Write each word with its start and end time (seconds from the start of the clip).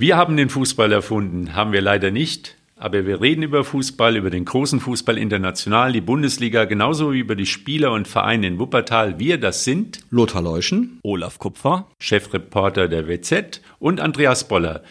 Wir 0.00 0.16
haben 0.16 0.38
den 0.38 0.48
Fußball 0.48 0.90
erfunden, 0.92 1.54
haben 1.54 1.72
wir 1.72 1.82
leider 1.82 2.10
nicht. 2.10 2.56
Aber 2.74 3.04
wir 3.04 3.20
reden 3.20 3.42
über 3.42 3.64
Fußball, 3.64 4.16
über 4.16 4.30
den 4.30 4.46
großen 4.46 4.80
Fußball 4.80 5.18
international, 5.18 5.92
die 5.92 6.00
Bundesliga, 6.00 6.64
genauso 6.64 7.12
wie 7.12 7.18
über 7.18 7.34
die 7.34 7.44
Spieler 7.44 7.92
und 7.92 8.08
Vereine 8.08 8.46
in 8.46 8.58
Wuppertal. 8.58 9.18
Wir, 9.18 9.36
das 9.36 9.64
sind 9.64 10.00
Lothar 10.08 10.40
Leuschen, 10.40 11.00
Olaf 11.02 11.38
Kupfer, 11.38 11.86
Chefreporter 11.98 12.88
der 12.88 13.08
WZ 13.08 13.60
und 13.78 14.00
Andreas 14.00 14.48
Boller. 14.48 14.82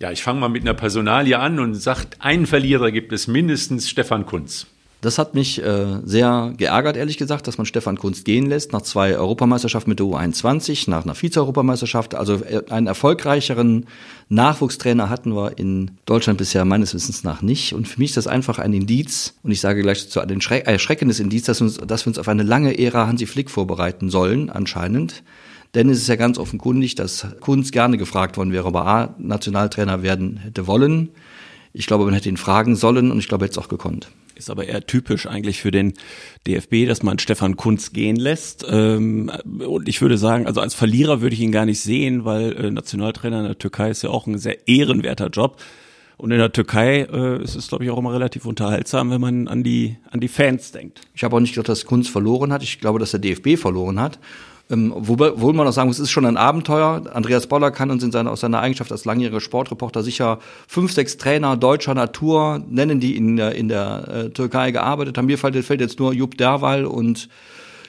Ja, 0.00 0.10
ich 0.10 0.22
fange 0.22 0.40
mal 0.40 0.48
mit 0.48 0.62
einer 0.62 0.72
Personalie 0.72 1.38
an 1.38 1.58
und 1.58 1.74
sagt, 1.74 2.22
einen 2.24 2.46
Verlierer 2.46 2.90
gibt 2.90 3.12
es 3.12 3.28
mindestens 3.28 3.90
Stefan 3.90 4.24
Kunz. 4.24 4.68
Das 5.06 5.18
hat 5.18 5.34
mich 5.34 5.62
äh, 5.62 6.00
sehr 6.04 6.52
geärgert, 6.56 6.96
ehrlich 6.96 7.16
gesagt, 7.16 7.46
dass 7.46 7.58
man 7.58 7.64
Stefan 7.64 7.96
Kunst 7.96 8.24
gehen 8.24 8.46
lässt 8.46 8.72
nach 8.72 8.82
zwei 8.82 9.16
Europameisterschaften 9.16 9.88
mit 9.88 10.00
der 10.00 10.06
U21, 10.06 10.90
nach 10.90 11.04
einer 11.04 11.14
Vize-Europameisterschaft. 11.14 12.16
Also 12.16 12.42
äh, 12.42 12.62
einen 12.70 12.88
erfolgreicheren 12.88 13.86
Nachwuchstrainer 14.30 15.08
hatten 15.08 15.32
wir 15.32 15.60
in 15.60 15.92
Deutschland 16.06 16.38
bisher 16.38 16.64
meines 16.64 16.92
Wissens 16.92 17.22
nach 17.22 17.40
nicht. 17.40 17.72
Und 17.72 17.86
für 17.86 18.00
mich 18.00 18.10
ist 18.10 18.16
das 18.16 18.26
einfach 18.26 18.58
ein 18.58 18.72
Indiz, 18.72 19.34
und 19.44 19.52
ich 19.52 19.60
sage 19.60 19.82
gleich 19.82 20.10
zu 20.10 20.18
ein 20.18 20.40
erschreckendes 20.40 21.20
Indiz, 21.20 21.44
dass, 21.44 21.60
uns, 21.60 21.76
dass 21.76 22.04
wir 22.04 22.08
uns 22.08 22.18
auf 22.18 22.26
eine 22.26 22.42
lange 22.42 22.76
Ära 22.76 23.06
Hansi 23.06 23.26
Flick 23.26 23.48
vorbereiten 23.48 24.10
sollen, 24.10 24.50
anscheinend. 24.50 25.22
Denn 25.76 25.88
es 25.88 25.98
ist 25.98 26.08
ja 26.08 26.16
ganz 26.16 26.36
offenkundig, 26.36 26.96
dass 26.96 27.28
Kunz 27.38 27.70
gerne 27.70 27.96
gefragt 27.96 28.36
worden 28.38 28.50
wäre, 28.50 28.64
ob 28.64 28.74
er 28.74 28.86
A, 28.88 29.14
Nationaltrainer 29.18 30.02
werden 30.02 30.38
hätte 30.38 30.66
wollen. 30.66 31.10
Ich 31.72 31.86
glaube, 31.86 32.06
man 32.06 32.14
hätte 32.14 32.28
ihn 32.28 32.36
fragen 32.36 32.74
sollen 32.74 33.12
und 33.12 33.20
ich 33.20 33.28
glaube, 33.28 33.44
er 33.44 33.46
hätte 33.46 33.60
es 33.60 33.64
auch 33.64 33.68
gekonnt. 33.68 34.08
Ist 34.36 34.50
aber 34.50 34.66
eher 34.66 34.86
typisch 34.86 35.26
eigentlich 35.26 35.60
für 35.60 35.70
den 35.70 35.94
DFB, 36.46 36.86
dass 36.86 37.02
man 37.02 37.18
Stefan 37.18 37.56
Kunz 37.56 37.92
gehen 37.92 38.16
lässt. 38.16 38.66
Ähm, 38.68 39.32
und 39.44 39.88
ich 39.88 40.00
würde 40.02 40.18
sagen, 40.18 40.46
also 40.46 40.60
als 40.60 40.74
Verlierer 40.74 41.22
würde 41.22 41.34
ich 41.34 41.40
ihn 41.40 41.52
gar 41.52 41.64
nicht 41.64 41.80
sehen, 41.80 42.24
weil 42.24 42.52
äh, 42.52 42.70
Nationaltrainer 42.70 43.40
in 43.40 43.46
der 43.46 43.58
Türkei 43.58 43.90
ist 43.90 44.02
ja 44.02 44.10
auch 44.10 44.26
ein 44.26 44.38
sehr 44.38 44.68
ehrenwerter 44.68 45.28
Job. 45.28 45.60
Und 46.18 46.30
in 46.30 46.38
der 46.38 46.52
Türkei 46.52 47.02
äh, 47.02 47.42
ist 47.42 47.56
es, 47.56 47.68
glaube 47.68 47.84
ich, 47.84 47.90
auch 47.90 47.98
immer 47.98 48.12
relativ 48.12 48.46
unterhaltsam, 48.46 49.10
wenn 49.10 49.20
man 49.20 49.48
an 49.48 49.62
die, 49.62 49.96
an 50.10 50.20
die 50.20 50.28
Fans 50.28 50.72
denkt. 50.72 51.00
Ich 51.14 51.24
habe 51.24 51.36
auch 51.36 51.40
nicht 51.40 51.54
gedacht, 51.54 51.68
dass 51.68 51.84
Kunz 51.84 52.08
verloren 52.08 52.52
hat. 52.52 52.62
Ich 52.62 52.80
glaube, 52.80 52.98
dass 52.98 53.10
der 53.10 53.20
DFB 53.20 53.58
verloren 53.58 54.00
hat. 54.00 54.18
Ähm, 54.68 54.92
obwohl 54.92 55.52
man 55.52 55.66
auch 55.66 55.72
sagen 55.72 55.88
muss, 55.88 55.98
es 55.98 56.04
ist 56.04 56.10
schon 56.10 56.26
ein 56.26 56.36
Abenteuer. 56.36 57.02
Andreas 57.12 57.46
Boller 57.46 57.70
kann 57.70 57.90
uns 57.90 58.02
in 58.02 58.10
seiner, 58.10 58.32
aus 58.32 58.40
seiner 58.40 58.60
Eigenschaft 58.60 58.90
als 58.90 59.04
langjähriger 59.04 59.40
Sportreporter 59.40 60.02
sicher 60.02 60.40
fünf, 60.66 60.92
sechs 60.92 61.16
Trainer 61.16 61.56
deutscher 61.56 61.94
Natur 61.94 62.62
nennen, 62.68 62.98
die 62.98 63.16
in 63.16 63.36
der, 63.36 63.54
in 63.54 63.68
der 63.68 64.08
äh, 64.08 64.30
Türkei 64.30 64.72
gearbeitet 64.72 65.18
haben. 65.18 65.26
Mir 65.26 65.38
fällt, 65.38 65.56
fällt 65.64 65.80
jetzt 65.80 66.00
nur 66.00 66.12
Jupp 66.12 66.36
Derwal 66.36 66.84
und 66.84 67.28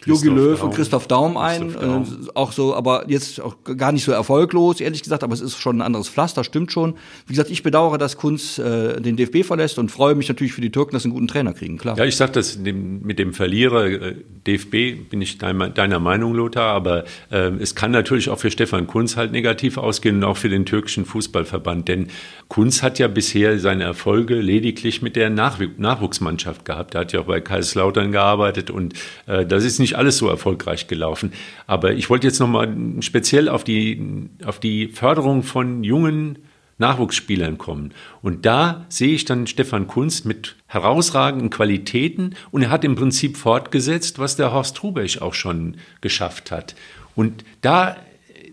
Jogi 0.05 0.29
Löw 0.29 0.61
und 0.63 0.73
Christoph 0.73 1.07
Daum 1.07 1.37
ein. 1.37 1.69
Christoph 1.69 1.81
Daum. 1.81 2.03
Äh, 2.03 2.29
auch 2.35 2.51
so, 2.51 2.75
aber 2.75 3.05
jetzt 3.09 3.41
auch 3.41 3.55
gar 3.77 3.91
nicht 3.91 4.03
so 4.03 4.11
erfolglos, 4.11 4.79
ehrlich 4.79 5.03
gesagt, 5.03 5.23
aber 5.23 5.33
es 5.33 5.41
ist 5.41 5.59
schon 5.59 5.77
ein 5.77 5.81
anderes 5.81 6.09
Pflaster, 6.09 6.43
stimmt 6.43 6.71
schon. 6.71 6.95
Wie 7.25 7.33
gesagt, 7.33 7.49
ich 7.49 7.63
bedauere, 7.63 7.97
dass 7.97 8.17
Kunz 8.17 8.57
äh, 8.57 8.99
den 9.01 9.17
DFB 9.17 9.45
verlässt 9.45 9.79
und 9.79 9.91
freue 9.91 10.15
mich 10.15 10.27
natürlich 10.27 10.53
für 10.53 10.61
die 10.61 10.71
Türken, 10.71 10.93
dass 10.93 11.03
sie 11.03 11.07
einen 11.07 11.15
guten 11.15 11.27
Trainer 11.27 11.53
kriegen, 11.53 11.77
klar. 11.77 11.97
Ja, 11.97 12.05
ich 12.05 12.15
sag 12.15 12.33
das 12.33 12.57
mit 12.57 13.19
dem 13.19 13.33
Verlierer 13.33 13.85
äh, 13.85 14.15
DFB 14.45 15.09
bin 15.09 15.21
ich 15.21 15.37
deiner, 15.37 15.69
deiner 15.69 15.99
Meinung, 15.99 16.33
Lothar, 16.33 16.73
aber 16.73 17.05
äh, 17.31 17.51
es 17.59 17.75
kann 17.75 17.91
natürlich 17.91 18.29
auch 18.29 18.39
für 18.39 18.51
Stefan 18.51 18.87
Kunz 18.87 19.17
halt 19.17 19.31
negativ 19.31 19.77
ausgehen 19.77 20.17
und 20.17 20.23
auch 20.23 20.37
für 20.37 20.49
den 20.49 20.65
türkischen 20.65 21.05
Fußballverband, 21.05 21.87
denn 21.87 22.07
Kunz 22.47 22.83
hat 22.83 22.99
ja 22.99 23.07
bisher 23.07 23.59
seine 23.59 23.83
Erfolge 23.83 24.35
lediglich 24.35 25.01
mit 25.01 25.15
der 25.15 25.29
Nach 25.29 25.59
Nachwuchsmannschaft 25.77 26.65
gehabt. 26.65 26.95
Er 26.95 27.01
hat 27.01 27.13
ja 27.13 27.21
auch 27.21 27.25
bei 27.25 27.41
Kaiserslautern 27.41 28.11
gearbeitet 28.11 28.69
und 28.69 28.93
äh, 29.25 29.45
das 29.45 29.63
ist 29.63 29.79
nicht 29.79 29.86
alles 29.95 30.17
so 30.17 30.27
erfolgreich 30.27 30.87
gelaufen. 30.87 31.31
Aber 31.67 31.93
ich 31.93 32.09
wollte 32.09 32.27
jetzt 32.27 32.39
nochmal 32.39 32.75
speziell 32.99 33.47
auf 33.47 33.63
die, 33.63 34.29
auf 34.43 34.59
die 34.59 34.87
Förderung 34.87 35.43
von 35.43 35.83
jungen 35.83 36.39
Nachwuchsspielern 36.79 37.57
kommen. 37.57 37.93
Und 38.21 38.45
da 38.45 38.85
sehe 38.89 39.13
ich 39.13 39.25
dann 39.25 39.47
Stefan 39.47 39.87
Kunst 39.87 40.25
mit 40.25 40.55
herausragenden 40.67 41.49
Qualitäten 41.49 42.35
und 42.51 42.61
er 42.61 42.69
hat 42.69 42.83
im 42.83 42.95
Prinzip 42.95 43.37
fortgesetzt, 43.37 44.19
was 44.19 44.35
der 44.35 44.51
Horst 44.51 44.83
Rubesch 44.83 45.19
auch 45.19 45.33
schon 45.33 45.77
geschafft 46.01 46.51
hat. 46.51 46.75
Und 47.15 47.43
da 47.61 47.97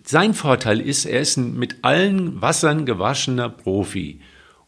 sein 0.04 0.34
Vorteil 0.34 0.80
ist, 0.80 1.04
er 1.04 1.20
ist 1.20 1.36
ein 1.36 1.58
mit 1.58 1.78
allen 1.82 2.40
Wassern 2.40 2.86
gewaschener 2.86 3.48
Profi. 3.48 4.20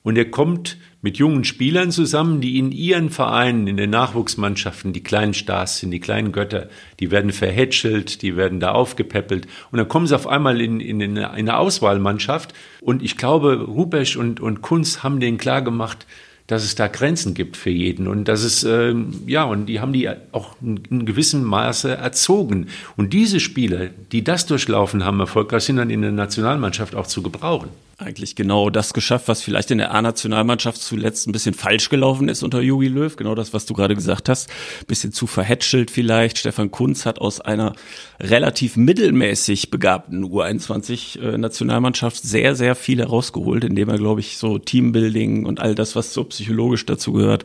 Und 0.03 0.17
er 0.17 0.31
kommt 0.31 0.77
mit 1.07 1.19
jungen 1.19 1.45
Spielern 1.45 1.93
zusammen, 1.93 2.41
die 2.41 2.59
in 2.59 2.73
ihren 2.73 3.11
Vereinen, 3.11 3.69
in 3.69 3.77
den 3.77 3.91
Nachwuchsmannschaften 3.91 4.93
die 4.93 5.05
kleinen 5.05 5.35
Stars 5.35 5.79
sind, 5.79 5.93
die 5.93 6.01
kleinen 6.01 6.33
Götter, 6.33 6.69
die 6.99 7.13
werden 7.13 7.31
verhätschelt, 7.31 8.23
die 8.23 8.37
werden 8.37 8.59
da 8.59 8.73
aufgepäppelt. 8.73 9.47
Und 9.71 9.79
dann 9.79 9.87
kommen 9.87 10.09
sie 10.09 10.17
auf 10.17 10.27
einmal 10.27 10.61
in, 10.61 10.81
in, 10.81 11.01
in 11.01 11.17
eine 11.17 11.59
Auswahlmannschaft. 11.59 12.55
Und 12.81 13.05
ich 13.05 13.17
glaube, 13.17 13.55
Rubesch 13.55 14.17
und, 14.17 14.41
und 14.41 14.63
Kunz 14.63 15.05
haben 15.05 15.21
denen 15.21 15.39
klar 15.39 15.63
gemacht, 15.63 16.09
dass 16.49 16.65
es 16.65 16.75
da 16.75 16.89
Grenzen 16.89 17.35
gibt 17.35 17.57
für 17.57 17.71
jeden 17.71 18.09
und 18.09 18.27
dass 18.27 18.43
es, 18.43 18.65
äh, 18.65 18.93
ja, 19.29 19.45
und 19.45 19.67
die 19.67 19.79
haben 19.79 19.93
die 19.93 20.09
auch 20.33 20.57
in, 20.61 20.81
in 20.91 21.07
gewissem 21.07 21.45
Maße 21.45 21.97
erzogen. 21.97 22.67
Und 22.97 23.13
diese 23.13 23.39
Spieler, 23.39 23.91
die 24.11 24.25
das 24.25 24.47
durchlaufen 24.47 25.05
haben, 25.05 25.21
erfolgreich 25.21 25.63
sind 25.63 25.77
dann 25.77 25.91
in 25.91 26.03
der 26.03 26.11
Nationalmannschaft 26.11 26.97
auch 26.97 27.07
zu 27.07 27.23
gebrauchen 27.23 27.69
eigentlich 27.99 28.37
genau 28.37 28.69
das 28.69 28.93
geschafft, 28.93 29.27
was 29.27 29.41
vielleicht 29.41 29.71
in 29.71 29.79
der 29.79 29.95
A-Nationalmannschaft 29.95 30.81
zuletzt 30.81 31.27
ein 31.27 31.33
bisschen 31.33 31.55
falsch 31.55 31.89
gelaufen 31.89 32.29
ist 32.29 32.43
unter 32.43 32.61
Jogi 32.61 32.89
Löw. 32.89 33.17
Genau 33.17 33.35
das, 33.35 33.55
was 33.55 33.65
du 33.65 33.73
gerade 33.73 33.95
gesagt 33.95 34.29
hast. 34.29 34.51
Bisschen 34.87 35.13
zu 35.13 35.27
verhätschelt 35.27 35.91
vielleicht. 35.91 36.37
Stefan 36.37 36.71
Kunz 36.71 37.07
hat 37.07 37.21
aus 37.21 37.41
einer 37.41 37.73
relativ 38.21 38.77
mittelmäßig 38.77 39.71
begabten 39.71 40.27
U21-Nationalmannschaft 40.27 42.23
sehr, 42.23 42.55
sehr 42.55 42.75
viel 42.75 42.99
herausgeholt, 42.99 43.65
indem 43.65 43.89
er, 43.89 43.97
glaube 43.97 44.21
ich, 44.21 44.37
so 44.37 44.59
Teambuilding 44.59 45.47
und 45.47 45.61
all 45.61 45.75
das, 45.75 45.97
was 45.97 46.13
so 46.13 46.25
psychologisch 46.25 46.85
dazu 46.85 47.13
gehört, 47.13 47.45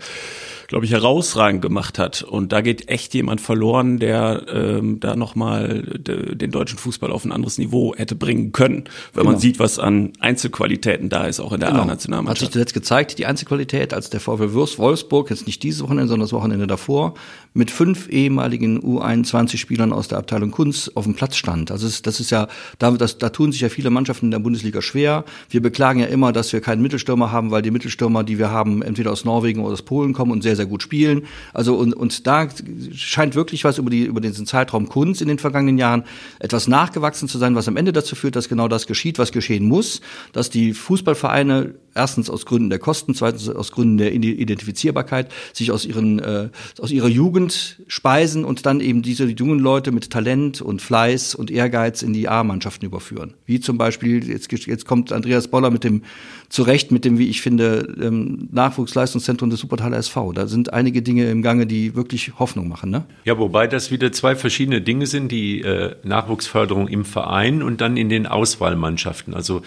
glaube 0.71 0.85
ich, 0.85 0.93
herausragend 0.93 1.61
gemacht 1.61 1.99
hat. 1.99 2.23
Und 2.23 2.53
da 2.53 2.61
geht 2.61 2.87
echt 2.87 3.13
jemand 3.13 3.41
verloren, 3.41 3.99
der 3.99 4.45
ähm, 4.47 5.01
da 5.01 5.17
nochmal 5.17 5.81
den 5.81 6.49
deutschen 6.49 6.77
Fußball 6.77 7.11
auf 7.11 7.25
ein 7.25 7.33
anderes 7.33 7.57
Niveau 7.57 7.93
hätte 7.93 8.15
bringen 8.15 8.53
können, 8.53 8.85
wenn 9.13 9.23
genau. 9.23 9.31
man 9.31 9.39
sieht, 9.41 9.59
was 9.59 9.79
an 9.79 10.13
Einzelqualitäten 10.21 11.09
da 11.09 11.25
ist, 11.25 11.41
auch 11.41 11.51
in 11.51 11.59
der 11.59 11.71
genau. 11.71 11.81
A-Nationalmannschaft. 11.81 12.41
Hat 12.41 12.47
sich 12.47 12.53
zuletzt 12.53 12.73
gezeigt, 12.73 13.19
die 13.19 13.25
Einzelqualität, 13.25 13.93
als 13.93 14.11
der 14.11 14.21
VfL 14.21 14.53
Wolfsburg, 14.53 15.29
jetzt 15.29 15.45
nicht 15.45 15.61
dieses 15.61 15.83
Wochenende, 15.83 16.07
sondern 16.07 16.23
das 16.23 16.31
Wochenende 16.31 16.67
davor, 16.67 17.15
mit 17.53 17.69
fünf 17.69 18.07
ehemaligen 18.09 18.79
U21-Spielern 18.81 19.91
aus 19.91 20.07
der 20.07 20.17
Abteilung 20.17 20.51
Kunst 20.51 20.95
auf 20.95 21.03
dem 21.03 21.15
Platz 21.15 21.35
stand. 21.35 21.69
Also 21.69 21.89
das 22.01 22.19
ist 22.19 22.29
ja, 22.29 22.47
da, 22.79 22.91
das, 22.91 23.17
da 23.17 23.29
tun 23.29 23.51
sich 23.51 23.61
ja 23.61 23.67
viele 23.67 23.89
Mannschaften 23.89 24.27
in 24.27 24.31
der 24.31 24.39
Bundesliga 24.39 24.81
schwer. 24.81 25.25
Wir 25.49 25.61
beklagen 25.61 25.99
ja 25.99 26.05
immer, 26.05 26.31
dass 26.31 26.53
wir 26.53 26.61
keinen 26.61 26.81
Mittelstürmer 26.81 27.31
haben, 27.31 27.51
weil 27.51 27.61
die 27.61 27.71
Mittelstürmer, 27.71 28.23
die 28.23 28.39
wir 28.39 28.51
haben, 28.51 28.81
entweder 28.81 29.11
aus 29.11 29.25
Norwegen 29.25 29.61
oder 29.61 29.73
aus 29.73 29.81
Polen 29.81 30.13
kommen 30.13 30.31
und 30.31 30.43
sehr, 30.43 30.55
sehr 30.55 30.65
gut 30.65 30.81
spielen. 30.81 31.23
Also 31.53 31.75
und, 31.75 31.93
und 31.93 32.25
da 32.25 32.47
scheint 32.95 33.35
wirklich 33.35 33.65
was 33.65 33.77
über, 33.77 33.89
die, 33.89 34.05
über 34.05 34.21
diesen 34.21 34.45
Zeitraum 34.45 34.87
Kunst 34.87 35.21
in 35.21 35.27
den 35.27 35.39
vergangenen 35.39 35.77
Jahren 35.77 36.03
etwas 36.39 36.69
nachgewachsen 36.69 37.27
zu 37.27 37.37
sein, 37.37 37.55
was 37.55 37.67
am 37.67 37.75
Ende 37.75 37.91
dazu 37.91 38.15
führt, 38.15 38.37
dass 38.37 38.47
genau 38.47 38.69
das 38.69 38.87
geschieht, 38.87 39.19
was 39.19 39.33
geschehen 39.33 39.67
muss, 39.67 39.99
dass 40.31 40.49
die 40.49 40.73
Fußballvereine 40.73 41.75
erstens 41.93 42.29
aus 42.29 42.45
Gründen 42.45 42.69
der 42.69 42.79
Kosten, 42.79 43.13
zweitens 43.13 43.49
aus 43.49 43.71
Gründen 43.71 43.97
der 43.97 44.13
Identifizierbarkeit 44.13 45.31
sich 45.53 45.71
aus 45.71 45.85
ihren 45.85 46.19
äh, 46.19 46.49
aus 46.79 46.91
ihrer 46.91 47.07
Jugend 47.07 47.81
speisen 47.87 48.45
und 48.45 48.65
dann 48.65 48.79
eben 48.79 49.01
diese 49.01 49.25
jungen 49.25 49.59
Leute 49.59 49.91
mit 49.91 50.09
Talent 50.09 50.61
und 50.61 50.81
Fleiß 50.81 51.35
und 51.35 51.51
Ehrgeiz 51.51 52.01
in 52.01 52.13
die 52.13 52.27
A-Mannschaften 52.27 52.85
überführen. 52.85 53.33
Wie 53.45 53.59
zum 53.59 53.77
Beispiel 53.77 54.27
jetzt 54.29 54.51
jetzt 54.51 54.85
kommt 54.85 55.11
Andreas 55.11 55.47
Boller 55.47 55.69
mit 55.69 55.83
dem 55.83 56.03
zurecht 56.51 56.91
mit 56.91 57.05
dem, 57.05 57.17
wie 57.17 57.29
ich 57.29 57.41
finde, 57.41 57.95
ähm, 58.01 58.49
Nachwuchsleistungszentrum 58.51 59.49
des 59.49 59.61
Supertaler 59.61 59.97
SV. 59.97 60.33
Da 60.33 60.47
sind 60.47 60.73
einige 60.73 61.01
Dinge 61.01 61.29
im 61.29 61.41
Gange, 61.41 61.65
die 61.65 61.95
wirklich 61.95 62.33
Hoffnung 62.39 62.67
machen. 62.67 62.91
Ne? 62.91 63.05
Ja, 63.23 63.37
wobei 63.37 63.67
das 63.67 63.89
wieder 63.89 64.11
zwei 64.11 64.35
verschiedene 64.35 64.81
Dinge 64.81 65.07
sind, 65.07 65.31
die 65.31 65.61
äh, 65.61 65.95
Nachwuchsförderung 66.03 66.89
im 66.89 67.05
Verein 67.05 67.63
und 67.63 67.79
dann 67.79 67.95
in 67.95 68.09
den 68.09 68.27
Auswahlmannschaften. 68.27 69.33
Also 69.33 69.61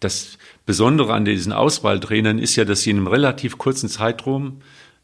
das 0.00 0.38
Besondere 0.66 1.14
an 1.14 1.24
diesen 1.24 1.52
Auswahltrainern 1.52 2.38
ist 2.38 2.56
ja, 2.56 2.64
dass 2.64 2.82
sie 2.82 2.90
in 2.90 2.98
einem 2.98 3.06
relativ 3.06 3.58
kurzen 3.58 3.88
Zeitraum 3.88 4.60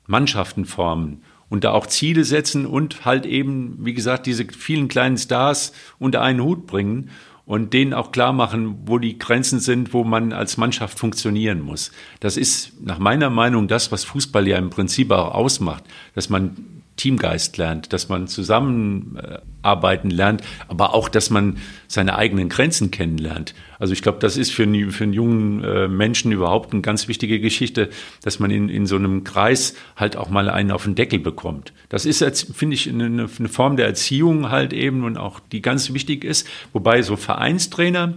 Mannschaften 0.06 0.64
formen 0.64 1.22
und 1.48 1.64
da 1.64 1.72
auch 1.72 1.86
Ziele 1.86 2.24
setzen 2.24 2.66
und 2.66 3.04
halt 3.04 3.26
eben, 3.26 3.76
wie 3.80 3.94
gesagt, 3.94 4.26
diese 4.26 4.46
vielen 4.46 4.88
kleinen 4.88 5.18
Stars 5.18 5.72
unter 5.98 6.22
einen 6.22 6.42
Hut 6.42 6.66
bringen 6.66 7.10
und 7.44 7.72
denen 7.72 7.92
auch 7.92 8.12
klar 8.12 8.32
machen, 8.32 8.78
wo 8.86 8.98
die 8.98 9.18
Grenzen 9.18 9.60
sind, 9.60 9.92
wo 9.92 10.04
man 10.04 10.32
als 10.32 10.56
Mannschaft 10.56 10.98
funktionieren 10.98 11.60
muss. 11.60 11.92
Das 12.20 12.36
ist 12.36 12.80
nach 12.80 12.98
meiner 12.98 13.30
Meinung 13.30 13.68
das, 13.68 13.92
was 13.92 14.04
Fußball 14.04 14.46
ja 14.48 14.58
im 14.58 14.70
Prinzip 14.70 15.10
auch 15.10 15.34
ausmacht, 15.34 15.84
dass 16.14 16.30
man 16.30 16.81
Teamgeist 16.96 17.56
lernt, 17.56 17.92
dass 17.92 18.08
man 18.08 18.28
zusammenarbeiten 18.28 20.10
lernt, 20.10 20.42
aber 20.68 20.94
auch, 20.94 21.08
dass 21.08 21.30
man 21.30 21.56
seine 21.88 22.16
eigenen 22.16 22.48
Grenzen 22.48 22.90
kennenlernt. 22.90 23.54
Also 23.78 23.94
ich 23.94 24.02
glaube, 24.02 24.18
das 24.18 24.36
ist 24.36 24.52
für 24.52 24.64
einen, 24.64 24.90
für 24.90 25.04
einen 25.04 25.12
jungen 25.12 25.64
äh, 25.64 25.88
Menschen 25.88 26.32
überhaupt 26.32 26.72
eine 26.72 26.82
ganz 26.82 27.08
wichtige 27.08 27.40
Geschichte, 27.40 27.88
dass 28.22 28.38
man 28.38 28.50
in, 28.50 28.68
in 28.68 28.86
so 28.86 28.96
einem 28.96 29.24
Kreis 29.24 29.74
halt 29.96 30.16
auch 30.16 30.28
mal 30.28 30.50
einen 30.50 30.70
auf 30.70 30.84
den 30.84 30.94
Deckel 30.94 31.18
bekommt. 31.18 31.72
Das 31.88 32.04
ist, 32.04 32.22
finde 32.54 32.74
ich, 32.74 32.88
eine, 32.88 33.06
eine 33.06 33.48
Form 33.48 33.76
der 33.76 33.86
Erziehung 33.86 34.50
halt 34.50 34.72
eben 34.72 35.04
und 35.04 35.16
auch 35.16 35.40
die 35.40 35.62
ganz 35.62 35.92
wichtig 35.92 36.24
ist. 36.24 36.46
Wobei 36.72 37.02
so 37.02 37.16
Vereinstrainer 37.16 38.14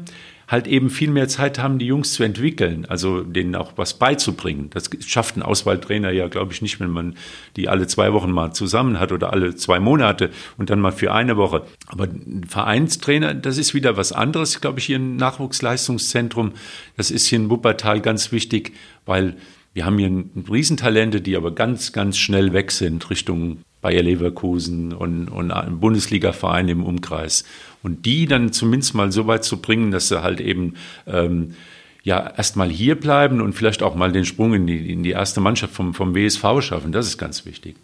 halt 0.47 0.67
eben 0.67 0.89
viel 0.89 1.09
mehr 1.09 1.27
Zeit 1.27 1.59
haben, 1.59 1.79
die 1.79 1.87
Jungs 1.87 2.13
zu 2.13 2.23
entwickeln, 2.23 2.85
also 2.85 3.21
denen 3.21 3.55
auch 3.55 3.73
was 3.75 3.95
beizubringen. 3.95 4.69
Das 4.71 4.89
schafft 5.05 5.37
ein 5.37 5.41
Auswahltrainer 5.41 6.11
ja, 6.11 6.27
glaube 6.27 6.53
ich, 6.53 6.61
nicht, 6.61 6.79
wenn 6.79 6.89
man 6.89 7.15
die 7.55 7.67
alle 7.67 7.87
zwei 7.87 8.13
Wochen 8.13 8.31
mal 8.31 8.53
zusammen 8.53 8.99
hat 8.99 9.11
oder 9.11 9.33
alle 9.33 9.55
zwei 9.55 9.79
Monate 9.79 10.29
und 10.57 10.69
dann 10.69 10.79
mal 10.79 10.91
für 10.91 11.13
eine 11.13 11.37
Woche. 11.37 11.63
Aber 11.87 12.05
ein 12.05 12.45
Vereinstrainer, 12.47 13.33
das 13.33 13.57
ist 13.57 13.73
wieder 13.73 13.97
was 13.97 14.11
anderes, 14.11 14.61
glaube 14.61 14.79
ich, 14.79 14.85
hier 14.85 14.99
ein 14.99 15.15
Nachwuchsleistungszentrum. 15.15 16.53
Das 16.97 17.11
ist 17.11 17.27
hier 17.27 17.39
in 17.39 17.49
Wuppertal 17.49 18.01
ganz 18.01 18.31
wichtig, 18.31 18.73
weil 19.05 19.35
wir 19.73 19.85
haben 19.85 19.97
hier 19.97 20.23
Riesentalente, 20.49 21.19
die 21.19 21.35
aber 21.35 21.53
ganz, 21.53 21.91
ganz 21.91 22.17
schnell 22.17 22.53
weg 22.53 22.71
sind 22.71 23.09
Richtung 23.09 23.57
Bayer 23.85 24.01
Leverkusen 24.01 24.93
und, 24.93 25.27
und 25.27 25.79
Bundesliga-Verein 25.79 26.69
im 26.69 26.83
Umkreis. 26.83 27.43
Und 27.83 28.07
die 28.07 28.25
dann 28.25 28.51
zumindest 28.51 28.95
mal 28.95 29.11
so 29.11 29.27
weit 29.27 29.43
zu 29.43 29.57
bringen, 29.61 29.91
dass 29.91 30.07
sie 30.07 30.23
halt 30.23 30.41
eben 30.41 30.73
ähm, 31.05 31.53
ja 32.01 32.33
erstmal 32.35 32.67
hier 32.67 32.99
bleiben 32.99 33.41
und 33.41 33.53
vielleicht 33.53 33.83
auch 33.83 33.93
mal 33.93 34.11
den 34.11 34.25
Sprung 34.25 34.55
in 34.55 34.65
die, 34.65 34.91
in 34.91 35.03
die 35.03 35.11
erste 35.11 35.39
Mannschaft 35.39 35.75
vom, 35.75 35.93
vom 35.93 36.15
WSV 36.15 36.61
schaffen. 36.61 36.93
Das 36.93 37.05
ist 37.05 37.19
ganz 37.19 37.45
wichtig. 37.45 37.75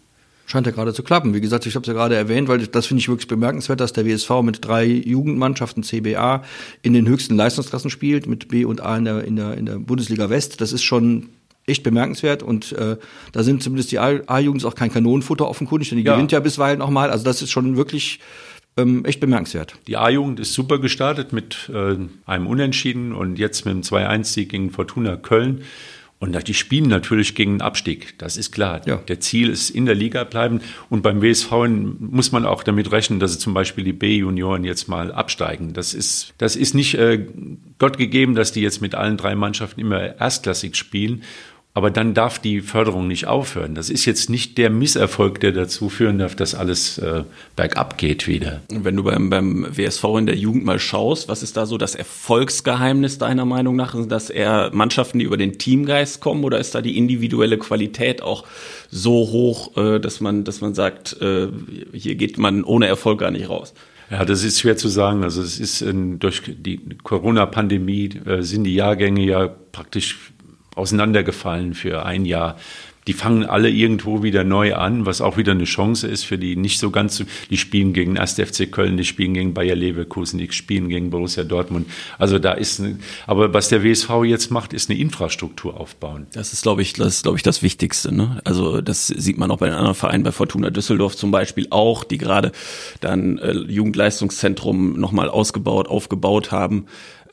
Scheint 0.46 0.66
ja 0.66 0.72
gerade 0.72 0.92
zu 0.92 1.04
klappen. 1.04 1.34
Wie 1.34 1.40
gesagt, 1.40 1.66
ich 1.66 1.76
habe 1.76 1.82
es 1.82 1.86
ja 1.86 1.92
gerade 1.92 2.16
erwähnt, 2.16 2.48
weil 2.48 2.66
das 2.66 2.86
finde 2.86 2.98
ich 2.98 3.08
wirklich 3.08 3.28
bemerkenswert, 3.28 3.78
dass 3.78 3.92
der 3.92 4.04
WSV 4.04 4.42
mit 4.42 4.64
drei 4.64 4.84
Jugendmannschaften 4.84 5.84
CBA 5.84 6.42
in 6.82 6.94
den 6.94 7.06
höchsten 7.06 7.36
Leistungsklassen 7.36 7.90
spielt, 7.90 8.26
mit 8.26 8.48
B 8.48 8.64
und 8.64 8.80
A 8.80 8.96
in 8.96 9.04
der, 9.04 9.22
in 9.22 9.36
der, 9.36 9.56
in 9.56 9.66
der 9.66 9.76
Bundesliga 9.76 10.30
West. 10.30 10.60
Das 10.60 10.72
ist 10.72 10.82
schon 10.82 11.28
echt 11.66 11.82
bemerkenswert 11.82 12.42
und 12.42 12.72
äh, 12.72 12.96
da 13.32 13.42
sind 13.42 13.62
zumindest 13.62 13.92
die 13.92 13.98
A-Jugends 13.98 14.64
auch 14.64 14.74
kein 14.74 14.92
Kanonenfutter 14.92 15.48
offenkundig, 15.48 15.90
denn 15.90 15.98
die 15.98 16.04
ja. 16.04 16.14
gewinnt 16.14 16.32
ja 16.32 16.40
bisweilen 16.40 16.82
auch 16.82 16.90
mal. 16.90 17.10
Also 17.10 17.24
das 17.24 17.40
ist 17.42 17.50
schon 17.50 17.76
wirklich 17.76 18.18
ähm, 18.76 19.04
echt 19.04 19.20
bemerkenswert. 19.20 19.76
Die 19.86 19.96
A-Jugend 19.96 20.40
ist 20.40 20.54
super 20.54 20.78
gestartet 20.78 21.32
mit 21.32 21.70
äh, 21.72 21.96
einem 22.26 22.46
Unentschieden 22.46 23.12
und 23.12 23.38
jetzt 23.38 23.64
mit 23.64 23.72
einem 23.72 23.82
2-1-Sieg 23.82 24.48
gegen 24.48 24.70
Fortuna 24.70 25.16
Köln. 25.16 25.62
Und 26.22 26.46
die 26.46 26.54
spielen 26.54 26.88
natürlich 26.88 27.34
gegen 27.34 27.54
den 27.54 27.62
Abstieg, 27.62 28.16
das 28.18 28.36
ist 28.36 28.52
klar. 28.52 28.80
Ja. 28.86 28.98
Der 28.98 29.18
Ziel 29.18 29.48
ist 29.48 29.70
in 29.70 29.86
der 29.86 29.96
Liga 29.96 30.22
bleiben. 30.22 30.60
Und 30.88 31.02
beim 31.02 31.20
WSV 31.20 31.50
muss 31.98 32.30
man 32.30 32.46
auch 32.46 32.62
damit 32.62 32.92
rechnen, 32.92 33.18
dass 33.18 33.36
zum 33.40 33.54
Beispiel 33.54 33.82
die 33.82 33.92
B-Junioren 33.92 34.62
jetzt 34.62 34.86
mal 34.86 35.10
absteigen. 35.10 35.72
Das 35.72 35.94
ist, 35.94 36.32
das 36.38 36.54
ist 36.54 36.76
nicht 36.76 36.94
äh, 36.94 37.26
Gott 37.80 37.98
gegeben, 37.98 38.36
dass 38.36 38.52
die 38.52 38.60
jetzt 38.60 38.80
mit 38.80 38.94
allen 38.94 39.16
drei 39.16 39.34
Mannschaften 39.34 39.80
immer 39.80 40.20
erstklassig 40.20 40.76
spielen. 40.76 41.24
Aber 41.74 41.90
dann 41.90 42.12
darf 42.12 42.38
die 42.38 42.60
Förderung 42.60 43.08
nicht 43.08 43.26
aufhören. 43.26 43.74
Das 43.74 43.88
ist 43.88 44.04
jetzt 44.04 44.28
nicht 44.28 44.58
der 44.58 44.68
Misserfolg, 44.68 45.40
der 45.40 45.52
dazu 45.52 45.88
führen 45.88 46.18
darf, 46.18 46.36
dass 46.36 46.54
alles 46.54 46.98
äh, 46.98 47.24
bergab 47.56 47.96
geht 47.96 48.28
wieder. 48.28 48.60
Wenn 48.68 48.96
du 48.96 49.04
beim, 49.04 49.30
beim 49.30 49.66
WSV 49.70 50.04
in 50.18 50.26
der 50.26 50.36
Jugend 50.36 50.66
mal 50.66 50.78
schaust, 50.78 51.30
was 51.30 51.42
ist 51.42 51.56
da 51.56 51.64
so 51.64 51.78
das 51.78 51.94
Erfolgsgeheimnis 51.94 53.16
deiner 53.16 53.46
Meinung 53.46 53.74
nach? 53.74 53.94
Dass 54.06 54.28
eher 54.28 54.70
Mannschaften, 54.74 55.18
die 55.18 55.24
über 55.24 55.38
den 55.38 55.58
Teamgeist 55.58 56.20
kommen, 56.20 56.44
oder 56.44 56.58
ist 56.58 56.74
da 56.74 56.82
die 56.82 56.98
individuelle 56.98 57.56
Qualität 57.56 58.20
auch 58.20 58.44
so 58.90 59.12
hoch, 59.12 59.74
äh, 59.78 59.98
dass 59.98 60.20
man, 60.20 60.44
dass 60.44 60.60
man 60.60 60.74
sagt, 60.74 61.16
äh, 61.22 61.48
hier 61.94 62.16
geht 62.16 62.36
man 62.36 62.64
ohne 62.64 62.86
Erfolg 62.86 63.20
gar 63.20 63.30
nicht 63.30 63.48
raus? 63.48 63.72
Ja, 64.10 64.26
das 64.26 64.44
ist 64.44 64.60
schwer 64.60 64.76
zu 64.76 64.88
sagen. 64.88 65.24
Also 65.24 65.40
es 65.40 65.58
ist 65.58 65.82
durch 66.18 66.42
die 66.46 66.80
Corona-Pandemie 67.02 68.10
äh, 68.26 68.42
sind 68.42 68.64
die 68.64 68.74
Jahrgänge 68.74 69.24
ja 69.24 69.48
praktisch 69.48 70.31
auseinandergefallen 70.74 71.74
für 71.74 72.04
ein 72.04 72.24
Jahr. 72.24 72.56
Die 73.08 73.14
fangen 73.14 73.44
alle 73.44 73.68
irgendwo 73.68 74.22
wieder 74.22 74.44
neu 74.44 74.76
an, 74.76 75.06
was 75.06 75.20
auch 75.20 75.36
wieder 75.36 75.52
eine 75.52 75.64
Chance 75.64 76.06
ist 76.06 76.22
für 76.22 76.38
die 76.38 76.54
nicht 76.54 76.78
so 76.78 76.90
ganz, 76.90 77.24
die 77.50 77.56
spielen 77.56 77.92
gegen 77.92 78.16
1. 78.16 78.34
FC 78.34 78.70
Köln, 78.70 78.96
die 78.96 79.04
spielen 79.04 79.34
gegen 79.34 79.54
Bayer 79.54 79.74
Leverkusen, 79.74 80.38
die 80.38 80.50
spielen 80.52 80.88
gegen 80.88 81.10
Borussia 81.10 81.42
Dortmund. 81.42 81.88
Also 82.18 82.38
da 82.38 82.52
ist, 82.52 82.78
eine, 82.78 82.98
aber 83.26 83.52
was 83.52 83.70
der 83.70 83.82
WSV 83.82 84.22
jetzt 84.24 84.52
macht, 84.52 84.72
ist 84.72 84.88
eine 84.88 85.00
Infrastruktur 85.00 85.80
aufbauen. 85.80 86.28
Das 86.32 86.52
ist, 86.52 86.62
glaube 86.62 86.82
ich, 86.82 86.92
das 86.92 87.22
glaube 87.22 87.38
ich, 87.38 87.42
das 87.42 87.62
Wichtigste. 87.64 88.14
Ne? 88.14 88.40
Also 88.44 88.80
das 88.80 89.08
sieht 89.08 89.36
man 89.36 89.50
auch 89.50 89.58
bei 89.58 89.66
den 89.66 89.74
anderen 89.74 89.96
Vereinen, 89.96 90.22
bei 90.22 90.32
Fortuna 90.32 90.70
Düsseldorf 90.70 91.16
zum 91.16 91.32
Beispiel 91.32 91.66
auch, 91.70 92.04
die 92.04 92.18
gerade 92.18 92.52
dann 93.00 93.38
äh, 93.38 93.52
Jugendleistungszentrum 93.52 95.00
nochmal 95.00 95.28
ausgebaut, 95.28 95.88
aufgebaut 95.88 96.52
haben. 96.52 96.86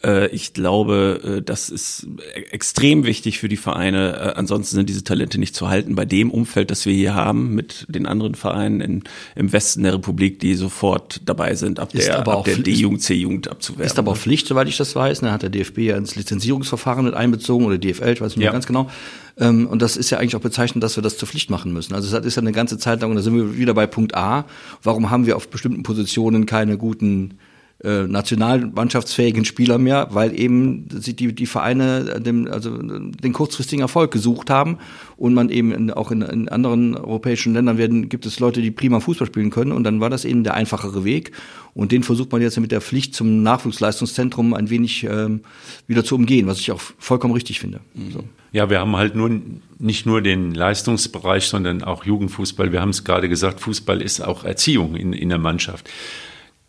Äh, 0.03 0.27
ich 0.27 0.53
glaube, 0.53 1.39
äh, 1.39 1.41
das 1.41 1.69
ist 1.69 2.07
extrem 2.51 3.05
wichtig 3.05 3.39
für 3.39 3.49
die 3.49 3.57
Vereine. 3.57 4.15
Äh, 4.15 4.39
ansonsten 4.39 4.75
sind 4.75 4.89
diese 4.89 5.03
Talente 5.03 5.39
nicht 5.39 5.55
zu 5.55 5.69
halten 5.69 5.95
bei 5.95 6.05
dem 6.05 6.31
Umfeld, 6.31 6.71
das 6.71 6.85
wir 6.85 6.93
hier 6.93 7.15
haben, 7.15 7.53
mit 7.53 7.85
den 7.89 8.05
anderen 8.05 8.35
Vereinen 8.35 8.81
in, 8.81 9.03
im 9.35 9.51
Westen 9.51 9.83
der 9.83 9.93
Republik, 9.93 10.39
die 10.39 10.55
sofort 10.55 11.21
dabei 11.25 11.55
sind, 11.55 11.79
ab 11.79 11.93
ist 11.93 12.07
der, 12.07 12.25
ab 12.25 12.45
der 12.45 12.57
D-Jugend, 12.57 13.01
C-Jugend 13.01 13.49
abzuwerben. 13.49 13.85
Ist 13.85 13.99
aber 13.99 14.11
auch 14.11 14.17
Pflicht, 14.17 14.47
soweit 14.47 14.69
ich 14.69 14.77
das 14.77 14.95
weiß. 14.95 15.19
Da 15.19 15.31
hat 15.31 15.43
der 15.43 15.49
DFB 15.49 15.79
ja 15.79 15.97
ins 15.97 16.15
Lizenzierungsverfahren 16.15 17.03
mit 17.03 17.13
einbezogen 17.13 17.65
oder 17.65 17.77
DFL, 17.77 18.13
ich 18.13 18.21
weiß 18.21 18.37
nicht 18.37 18.45
ja. 18.45 18.51
ganz 18.51 18.67
genau. 18.67 18.89
Ähm, 19.37 19.67
und 19.67 19.81
das 19.81 19.97
ist 19.97 20.09
ja 20.09 20.19
eigentlich 20.19 20.35
auch 20.35 20.41
bezeichnend, 20.41 20.83
dass 20.83 20.97
wir 20.97 21.03
das 21.03 21.17
zur 21.17 21.27
Pflicht 21.27 21.49
machen 21.49 21.73
müssen. 21.73 21.93
Also 21.93 22.09
das 22.15 22.25
ist 22.25 22.35
ja 22.35 22.41
eine 22.41 22.51
ganze 22.51 22.77
Zeit 22.77 23.01
lang, 23.01 23.09
und 23.09 23.17
da 23.17 23.21
sind 23.21 23.35
wir 23.35 23.57
wieder 23.57 23.73
bei 23.73 23.87
Punkt 23.87 24.15
A. 24.15 24.45
Warum 24.81 25.09
haben 25.09 25.25
wir 25.25 25.35
auf 25.35 25.49
bestimmten 25.49 25.83
Positionen 25.83 26.45
keine 26.45 26.77
guten 26.77 27.37
äh, 27.83 28.03
nationalmannschaftsfähigen 28.07 29.45
Spieler 29.45 29.77
mehr, 29.77 30.07
weil 30.11 30.37
eben 30.37 30.85
die, 30.89 31.33
die 31.33 31.45
Vereine 31.45 32.19
dem, 32.19 32.47
also 32.51 32.77
den 32.77 33.31
kurzfristigen 33.31 33.81
Erfolg 33.81 34.11
gesucht 34.11 34.49
haben 34.49 34.79
und 35.15 35.33
man 35.33 35.49
eben 35.49 35.71
in, 35.71 35.91
auch 35.91 36.11
in, 36.11 36.21
in 36.21 36.49
anderen 36.49 36.97
europäischen 36.97 37.53
Ländern 37.53 37.77
werden, 37.77 38.09
gibt 38.09 38.25
es 38.25 38.39
Leute, 38.39 38.61
die 38.61 38.71
prima 38.71 38.99
Fußball 38.99 39.27
spielen 39.27 39.49
können 39.49 39.71
und 39.71 39.85
dann 39.85 40.01
war 40.01 40.09
das 40.09 40.25
eben 40.25 40.43
der 40.43 40.55
einfachere 40.55 41.05
Weg 41.05 41.31
und 41.73 41.93
den 41.93 42.03
versucht 42.03 42.33
man 42.33 42.41
jetzt 42.41 42.59
mit 42.59 42.73
der 42.73 42.81
Pflicht 42.81 43.15
zum 43.15 43.43
Nachwuchsleistungszentrum 43.43 44.53
ein 44.53 44.69
wenig 44.69 45.05
ähm, 45.05 45.41
wieder 45.87 46.03
zu 46.03 46.15
umgehen, 46.15 46.47
was 46.47 46.59
ich 46.59 46.73
auch 46.73 46.81
vollkommen 46.97 47.33
richtig 47.33 47.61
finde. 47.61 47.79
Mhm. 47.93 48.11
So. 48.11 48.23
Ja, 48.51 48.69
wir 48.69 48.79
haben 48.79 48.97
halt 48.97 49.15
nur 49.15 49.39
nicht 49.77 50.05
nur 50.05 50.21
den 50.21 50.53
Leistungsbereich, 50.53 51.45
sondern 51.45 51.83
auch 51.83 52.03
Jugendfußball. 52.03 52.73
Wir 52.73 52.81
haben 52.81 52.89
es 52.89 53.05
gerade 53.05 53.29
gesagt, 53.29 53.61
Fußball 53.61 54.01
ist 54.01 54.19
auch 54.19 54.43
Erziehung 54.43 54.95
in, 54.95 55.13
in 55.13 55.29
der 55.29 55.37
Mannschaft. 55.37 55.89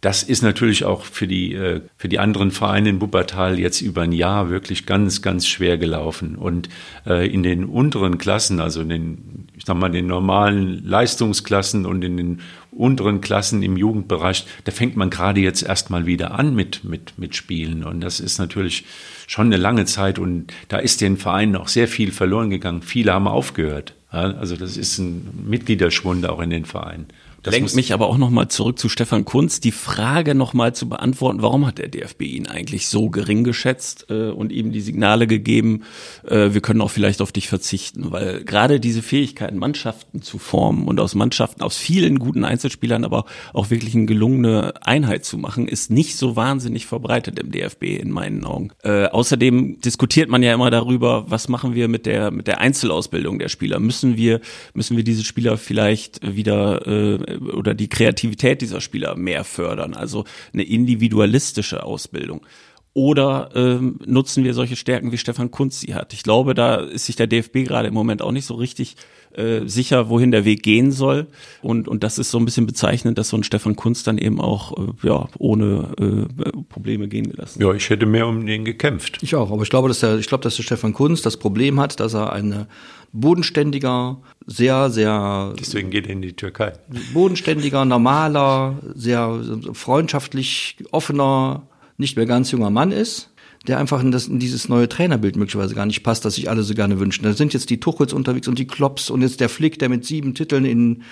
Das 0.01 0.23
ist 0.23 0.43
natürlich 0.43 0.85
auch 0.85 1.05
für 1.05 1.27
die, 1.27 1.53
äh, 1.55 1.83
für 1.99 2.09
die 2.09 2.19
anderen 2.19 2.51
Vereine 2.51 2.89
in 2.89 3.01
Wuppertal 3.03 3.59
jetzt 3.59 3.83
über 3.83 4.03
ein 4.03 4.13
Jahr 4.13 4.49
wirklich 4.49 4.87
ganz, 4.87 5.21
ganz 5.21 5.47
schwer 5.47 5.77
gelaufen. 5.77 6.37
Und 6.37 6.71
äh, 7.07 7.31
in 7.31 7.43
den 7.43 7.67
unteren 7.67 8.17
Klassen, 8.17 8.61
also 8.61 8.81
in 8.81 8.89
den, 8.89 9.49
ich 9.57 9.67
sag 9.67 9.77
mal, 9.77 9.91
den 9.91 10.07
normalen 10.07 10.83
Leistungsklassen 10.87 11.85
und 11.85 12.03
in 12.03 12.17
den 12.17 12.41
unteren 12.71 13.21
Klassen 13.21 13.63
im 13.63 13.77
Jugendbereich, 13.77 14.47
da 14.65 14.73
fängt 14.73 14.97
man 14.97 15.11
gerade 15.11 15.41
jetzt 15.41 15.63
erstmal 15.63 16.07
wieder 16.07 16.33
an 16.39 16.55
mit, 16.55 16.83
mit, 16.83 17.19
mit 17.19 17.37
Spielen. 17.37 17.85
Und 17.85 18.01
das 18.01 18.21
ist 18.21 18.39
natürlich 18.39 18.87
schon 19.27 19.47
eine 19.47 19.59
lange 19.59 19.85
Zeit 19.85 20.19
und 20.19 20.53
da 20.69 20.79
ist 20.79 21.03
den 21.03 21.19
Vereinen 21.19 21.57
auch 21.57 21.69
sehr 21.69 21.89
viel 21.89 22.11
verloren 22.11 22.49
gegangen. 22.49 22.81
Viele 22.81 23.13
haben 23.13 23.29
aufgehört. 23.29 23.95
Also 24.11 24.57
das 24.57 24.77
ist 24.77 24.99
ein 24.99 25.29
Mitgliederschwund 25.47 26.27
auch 26.27 26.41
in 26.41 26.51
den 26.51 26.65
Vereinen. 26.65 27.07
Das 27.43 27.55
lenkt 27.55 27.75
mich 27.75 27.93
aber 27.95 28.09
auch 28.09 28.19
nochmal 28.19 28.49
zurück 28.49 28.79
zu 28.79 28.89
Stefan 28.89 29.25
Kunz, 29.25 29.61
die 29.61 29.73
Frage 29.73 30.35
nochmal 30.35 30.75
zu 30.75 30.89
beantworten, 30.89 31.41
warum 31.41 31.67
hat 31.67 31.79
der 31.79 31.89
DFB 31.89 32.23
ihn 32.23 32.47
eigentlich 32.47 32.89
so 32.89 33.09
gering 33.09 33.45
geschätzt 33.45 34.07
äh, 34.11 34.29
und 34.29 34.53
ihm 34.53 34.73
die 34.73 34.81
Signale 34.81 35.27
gegeben, 35.27 35.85
äh, 36.27 36.53
wir 36.53 36.61
können 36.61 36.81
auch 36.83 36.91
vielleicht 36.91 37.23
auf 37.23 37.33
dich 37.33 37.49
verzichten, 37.49 38.13
weil 38.13 38.45
gerade 38.45 38.79
diese 38.81 39.03
Fähigkeiten, 39.03 39.57
Mannschaften 39.57 40.21
zu 40.23 40.39
formen 40.39 40.87
und 40.87 41.01
aus 41.01 41.15
Mannschaften, 41.15 41.63
aus 41.63 41.77
vielen 41.79 42.19
guten 42.19 42.45
Einzelspielern, 42.45 43.05
aber 43.05 43.25
auch 43.55 43.71
wirklich 43.71 43.95
eine 43.95 44.07
gelungene 44.07 44.75
Einheit 44.83 45.25
zu 45.25 45.39
machen, 45.39 45.67
ist 45.67 45.91
nicht 45.91 46.17
so 46.17 46.37
wahnsinnig 46.37 46.87
verbreitet 46.87 47.39
im 47.39 47.51
DFB 47.51 47.85
in 47.85 48.11
meinen 48.11 48.45
Augen. 48.45 48.71
Äh, 48.83 49.07
außerdem 49.07 49.81
diskutiert 49.81 50.29
man 50.29 50.43
ja 50.43 50.53
immer 50.53 50.71
darüber, 50.71 51.25
was 51.31 51.49
machen 51.49 51.75
wir 51.75 51.89
mit 51.89 52.05
der, 52.05 52.31
mit 52.31 52.47
der 52.47 52.61
Einzelausbildung 52.61 53.39
der 53.39 53.49
Spieler? 53.49 53.81
Müssen 53.81 54.17
wir, 54.17 54.41
müssen 54.75 54.97
wir 54.97 55.05
diese 55.05 55.25
Spieler 55.25 55.57
vielleicht 55.57 56.21
wieder 56.37 56.87
äh, 56.87 57.30
oder 57.39 57.75
die 57.75 57.89
Kreativität 57.89 58.61
dieser 58.61 58.81
Spieler 58.81 59.17
mehr 59.17 59.45
fördern, 59.45 59.95
also 59.95 60.25
eine 60.53 60.65
individualistische 60.65 61.83
Ausbildung. 61.83 62.47
Oder 62.93 63.51
ähm, 63.55 64.01
nutzen 64.05 64.43
wir 64.43 64.53
solche 64.53 64.75
Stärken, 64.75 65.13
wie 65.13 65.19
Stefan 65.19 65.53
Kunz 65.53 65.81
sie 65.81 65.95
hat? 65.95 66.13
Ich 66.13 66.25
glaube, 66.25 66.55
da 66.55 66.77
ist 66.77 67.07
sich 67.07 67.15
der 67.15 67.29
DFB 67.29 67.65
gerade 67.65 67.87
im 67.87 67.95
Moment 67.95 68.21
auch 68.21 68.33
nicht 68.33 68.47
so 68.47 68.55
richtig 68.55 68.97
äh, 69.33 69.61
sicher, 69.67 70.09
wohin 70.09 70.33
der 70.33 70.45
Weg 70.45 70.65
gehen 70.65 70.91
soll. 70.91 71.29
Und, 71.63 71.87
und 71.87 72.03
das 72.03 72.19
ist 72.19 72.33
so 72.33 72.39
ein 72.39 72.45
bisschen 72.45 72.67
bezeichnend, 72.67 73.17
dass 73.17 73.29
so 73.29 73.37
ein 73.37 73.45
Stefan 73.45 73.77
Kunz 73.77 74.03
dann 74.03 74.19
eben 74.19 74.41
auch 74.41 74.77
äh, 74.77 75.07
ja, 75.07 75.29
ohne 75.39 75.95
äh, 76.01 76.51
Probleme 76.69 77.07
gehen 77.07 77.31
gelassen 77.31 77.63
Ja, 77.63 77.73
ich 77.73 77.89
hätte 77.91 78.07
mehr 78.07 78.27
um 78.27 78.45
den 78.45 78.65
gekämpft. 78.65 79.19
Ich 79.23 79.37
auch, 79.37 79.53
aber 79.53 79.63
ich 79.63 79.71
glaube, 79.71 79.87
dass 79.87 80.01
der, 80.01 80.19
ich 80.19 80.27
glaube, 80.27 80.43
dass 80.43 80.57
der 80.57 80.65
Stefan 80.65 80.93
Kunz 80.93 81.23
das 81.23 81.37
Problem 81.37 81.79
hat, 81.79 82.01
dass 82.01 82.15
er 82.15 82.33
eine 82.33 82.67
bodenständiger, 83.13 84.21
sehr, 84.47 84.91
sehr. 84.91 85.55
Deswegen 85.59 85.91
geht 85.91 86.07
er 86.07 86.13
in 86.13 86.23
die 86.23 86.33
Türkei. 86.33 86.73
Bodenständiger, 87.13 87.85
normaler, 87.85 88.79
sehr 88.95 89.41
freundschaftlich 89.73 90.77
offener, 90.91 91.63
nicht 92.01 92.17
mehr 92.17 92.27
ganz 92.27 92.51
junger 92.51 92.71
Mann 92.71 92.91
ist 92.91 93.31
der 93.67 93.79
einfach 93.79 94.03
in, 94.03 94.11
das, 94.11 94.27
in 94.27 94.39
dieses 94.39 94.69
neue 94.69 94.89
Trainerbild 94.89 95.37
möglicherweise 95.37 95.75
gar 95.75 95.87
nicht 95.87 96.03
passt, 96.03 96.25
das 96.25 96.37
sich 96.37 96.49
alle 96.49 96.63
so 96.63 96.75
gerne 96.75 96.99
wünschen. 96.99 97.25
Da 97.25 97.35
sind 97.35 97.53
jetzt 97.53 97.69
die 97.69 97.79
Tuchels 97.79 98.13
unterwegs 98.13 98.49
und 98.49 98.59
die 98.59 98.67
Klops 98.67 99.11
und 99.11 99.21
jetzt 99.21 99.41
der 99.41 99.51
Flick, 99.51 99.79
der 99.79 99.91
mit 99.91 100.05
sieben 100.05 100.35
Titeln 100.35 100.65
in 100.65 101.03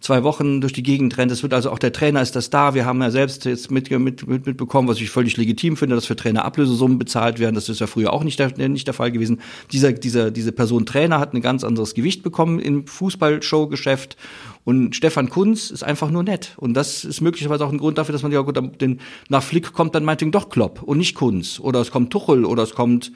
zwei 0.00 0.22
Wochen 0.22 0.60
durch 0.60 0.72
die 0.72 0.82
Gegend 0.82 1.16
rennt. 1.18 1.32
Es 1.32 1.42
wird 1.42 1.54
also 1.54 1.70
auch 1.70 1.78
der 1.78 1.92
Trainer 1.92 2.22
ist 2.22 2.36
das 2.36 2.50
da. 2.50 2.74
Wir 2.74 2.86
haben 2.86 3.00
ja 3.02 3.10
selbst 3.10 3.44
jetzt 3.44 3.70
mit, 3.70 3.90
mit, 3.90 4.26
mit, 4.26 4.46
mitbekommen, 4.46 4.88
was 4.88 5.00
ich 5.00 5.10
völlig 5.10 5.36
legitim 5.36 5.76
finde, 5.76 5.94
dass 5.96 6.06
für 6.06 6.16
Trainer 6.16 6.44
Ablösesummen 6.44 6.98
bezahlt 6.98 7.38
werden. 7.38 7.54
Das 7.54 7.68
ist 7.68 7.80
ja 7.80 7.86
früher 7.86 8.12
auch 8.12 8.24
nicht 8.24 8.38
der, 8.38 8.68
nicht 8.68 8.86
der 8.86 8.94
Fall 8.94 9.12
gewesen. 9.12 9.40
Dieser, 9.72 9.92
dieser, 9.92 10.30
diese 10.30 10.52
Person 10.52 10.86
Trainer 10.86 11.18
hat 11.18 11.34
ein 11.34 11.40
ganz 11.40 11.64
anderes 11.64 11.94
Gewicht 11.94 12.22
bekommen 12.22 12.58
im 12.58 12.86
Fußballshowgeschäft. 12.86 14.16
Und 14.64 14.94
Stefan 14.94 15.30
Kunz 15.30 15.70
ist 15.70 15.82
einfach 15.82 16.10
nur 16.10 16.22
nett. 16.22 16.54
Und 16.58 16.74
das 16.74 17.04
ist 17.04 17.20
möglicherweise 17.20 17.64
auch 17.64 17.72
ein 17.72 17.78
Grund 17.78 17.98
dafür, 17.98 18.12
dass 18.12 18.22
man 18.22 18.32
ja 18.32 18.40
gut, 18.42 18.58
den, 18.80 19.00
nach 19.28 19.42
Flick 19.42 19.72
kommt 19.72 19.94
dann 19.94 20.04
meinetwegen 20.04 20.32
doch 20.32 20.50
Klopp 20.50 20.82
und 20.82 20.98
nicht 20.98 21.14
Kunz. 21.14 21.58
Oder 21.58 21.80
es 21.80 21.90
kommt 21.90 22.10
Tuchel 22.10 22.44
oder 22.44 22.62
es 22.62 22.74
kommt 22.74 23.12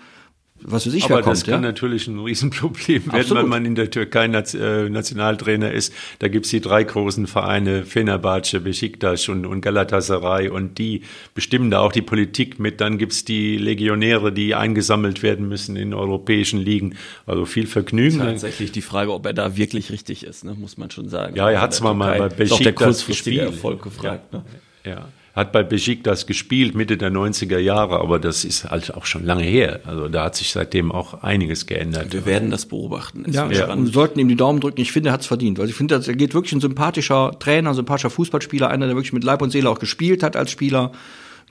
was 0.65 0.87
weiß 0.87 0.95
ich, 0.95 1.05
Aber 1.05 1.23
kommt, 1.23 1.37
das 1.37 1.45
kann 1.45 1.55
ja? 1.55 1.61
natürlich 1.61 2.07
ein 2.07 2.19
Riesenproblem 2.19 3.07
werden, 3.07 3.21
Absolut. 3.21 3.43
wenn 3.43 3.51
man 3.51 3.65
in 3.65 3.75
der 3.75 3.91
Türkei 3.91 4.27
äh, 4.27 4.89
Nationaltrainer 4.89 5.73
ist. 5.73 5.93
Da 6.19 6.29
gibt's 6.29 6.51
die 6.51 6.61
drei 6.61 6.85
großen 6.85 7.27
Vereine, 7.27 7.85
Fenerbahce, 7.85 8.61
Besiktas 8.61 9.29
und, 9.29 9.47
und 9.47 9.61
Galatasaray 9.61 10.49
und 10.49 10.79
die 10.79 11.03
bestimmen 11.35 11.71
da 11.71 11.81
auch 11.81 11.93
die 11.93 12.03
Politik 12.03 12.59
mit. 12.59 12.81
Dann 12.81 12.99
gibt's 12.99 13.25
die 13.25 13.57
Legionäre, 13.57 14.33
die 14.33 14.55
eingesammelt 14.55 15.23
werden 15.23 15.49
müssen 15.49 15.77
in 15.77 15.95
europäischen 15.95 16.61
Ligen. 16.61 16.97
Also 17.27 17.45
viel 17.45 17.67
Vergnügen. 17.67 18.19
Tatsächlich 18.19 18.73
die 18.73 18.83
Frage, 18.83 19.13
ob 19.13 19.27
er 19.27 19.33
da 19.33 19.57
wirklich 19.57 19.91
richtig 19.91 20.25
ist, 20.25 20.45
ne, 20.45 20.55
muss 20.55 20.77
man 20.79 20.91
schon 20.91 21.09
sagen. 21.09 21.37
Ja, 21.37 21.51
er 21.51 21.61
hat's 21.61 21.81
In 21.81 21.85
der 21.85 21.95
mal 21.95 22.19
bei 22.19 22.29
Türkei 22.29 22.45
ist 22.45 22.53
auch 22.53 22.59
der 22.59 22.65
Besiktas 22.65 22.87
kurzfristige 22.87 23.37
gespielt. 23.37 23.55
Erfolg 23.55 23.83
gefragt. 23.83 24.33
Ja. 24.33 24.39
Ne? 24.39 24.45
Ja. 24.85 25.09
Hat 25.35 25.51
bei 25.51 25.63
Besiktas 25.63 26.27
gespielt, 26.27 26.75
Mitte 26.75 26.99
der 26.99 27.11
90er 27.11 27.57
Jahre, 27.59 28.01
aber 28.01 28.19
das 28.19 28.45
ist 28.45 28.71
halt 28.71 28.95
auch 28.95 29.07
schon 29.07 29.25
lange 29.25 29.45
her. 29.45 29.81
Also 29.87 30.09
da 30.09 30.25
hat 30.25 30.37
sich 30.37 30.53
seitdem 30.53 30.93
auch 30.93 31.23
einiges 31.23 31.65
geändert. 31.65 32.13
Wir 32.13 32.27
werden 32.27 32.51
das 32.51 32.67
beobachten. 32.67 33.25
Ist 33.25 33.35
Ja, 33.35 33.49
ja. 33.51 33.65
spannend. 33.65 33.87
und 33.87 33.93
sollten 33.95 34.19
ihm 34.19 34.29
die 34.29 34.37
Daumen 34.37 34.61
drücken. 34.61 34.81
Ich 34.83 34.93
finde, 34.93 35.09
er 35.09 35.15
hat's 35.15 35.27
verdient. 35.27 35.59
Weil 35.59 35.71
ich 35.71 35.75
finde, 35.75 35.95
er 35.95 36.15
geht 36.15 36.35
wirklich 36.35 36.53
ein 36.53 36.61
sympathischer 36.61 37.33
Trainer, 37.39 37.71
ein 37.71 37.75
sympathischer 37.75 38.11
Fußballspieler, 38.11 38.69
einer, 38.69 38.87
der 38.87 38.95
wirklich 38.95 39.15
mit 39.15 39.25
Leib 39.25 39.41
und 39.41 39.51
Seele 39.51 39.71
auch 39.71 39.79
gespielt 39.79 40.23
hat 40.23 40.37
als 40.37 40.51
Spieler. 40.51 40.93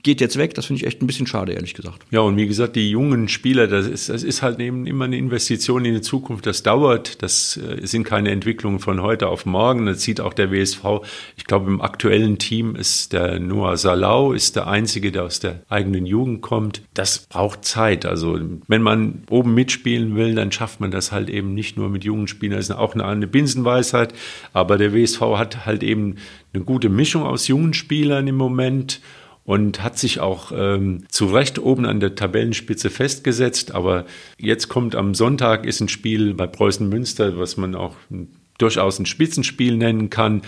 Geht 0.02 0.20
jetzt 0.20 0.36
weg. 0.36 0.54
Das 0.54 0.66
finde 0.66 0.80
ich 0.80 0.86
echt 0.86 1.00
ein 1.00 1.06
bisschen 1.06 1.28
schade, 1.28 1.52
ehrlich 1.52 1.74
gesagt. 1.74 2.04
Ja, 2.10 2.20
und 2.20 2.36
wie 2.36 2.48
gesagt, 2.48 2.74
die 2.74 2.90
jungen 2.90 3.28
Spieler, 3.28 3.68
das 3.68 3.86
ist, 3.86 4.08
das 4.08 4.24
ist 4.24 4.42
halt 4.42 4.58
eben 4.58 4.84
immer 4.86 5.04
eine 5.04 5.16
Investition 5.16 5.84
in 5.84 5.94
die 5.94 6.00
Zukunft. 6.00 6.44
Das 6.46 6.64
dauert. 6.64 7.22
Das 7.22 7.56
äh, 7.56 7.86
sind 7.86 8.02
keine 8.02 8.30
Entwicklungen 8.30 8.80
von 8.80 9.00
heute 9.00 9.28
auf 9.28 9.46
morgen. 9.46 9.86
Das 9.86 10.02
sieht 10.02 10.20
auch 10.20 10.32
der 10.32 10.50
WSV. 10.50 10.84
Ich 11.36 11.44
glaube, 11.44 11.70
im 11.70 11.80
aktuellen 11.80 12.38
Team 12.38 12.74
ist 12.74 13.12
der 13.12 13.38
Noah 13.38 13.76
Salau, 13.76 14.32
ist 14.32 14.56
der 14.56 14.66
Einzige, 14.66 15.12
der 15.12 15.22
aus 15.22 15.38
der 15.38 15.62
eigenen 15.68 16.04
Jugend 16.04 16.42
kommt. 16.42 16.82
Das 16.94 17.26
braucht 17.28 17.64
Zeit. 17.64 18.04
Also, 18.04 18.40
wenn 18.66 18.82
man 18.82 19.22
oben 19.30 19.54
mitspielen 19.54 20.16
will, 20.16 20.34
dann 20.34 20.50
schafft 20.50 20.80
man 20.80 20.90
das 20.90 21.12
halt 21.12 21.30
eben 21.30 21.54
nicht 21.54 21.76
nur 21.76 21.88
mit 21.88 22.02
jungen 22.02 22.26
Spielern. 22.26 22.56
Das 22.56 22.70
ist 22.70 22.74
auch 22.74 22.94
eine, 22.94 23.04
eine 23.04 23.28
Binsenweisheit. 23.28 24.14
Aber 24.52 24.78
der 24.78 24.92
WSV 24.92 25.20
hat 25.36 25.64
halt 25.64 25.84
eben 25.84 26.16
eine 26.52 26.64
gute 26.64 26.88
Mischung 26.88 27.22
aus 27.22 27.46
jungen 27.46 27.72
Spielern 27.72 28.26
im 28.26 28.36
Moment 28.36 29.00
und 29.44 29.82
hat 29.82 29.98
sich 29.98 30.20
auch 30.20 30.52
ähm, 30.54 31.04
zu 31.08 31.26
Recht 31.26 31.58
oben 31.58 31.84
an 31.84 32.00
der 32.00 32.14
Tabellenspitze 32.14 32.90
festgesetzt. 32.90 33.74
Aber 33.74 34.06
jetzt 34.38 34.68
kommt 34.68 34.94
am 34.94 35.14
Sonntag 35.14 35.66
ist 35.66 35.80
ein 35.80 35.88
Spiel 35.88 36.34
bei 36.34 36.46
Preußen 36.46 36.88
Münster, 36.88 37.38
was 37.38 37.56
man 37.56 37.74
auch 37.74 37.96
durchaus 38.58 38.98
ein 38.98 39.06
Spitzenspiel 39.06 39.76
nennen 39.76 40.10
kann. 40.10 40.42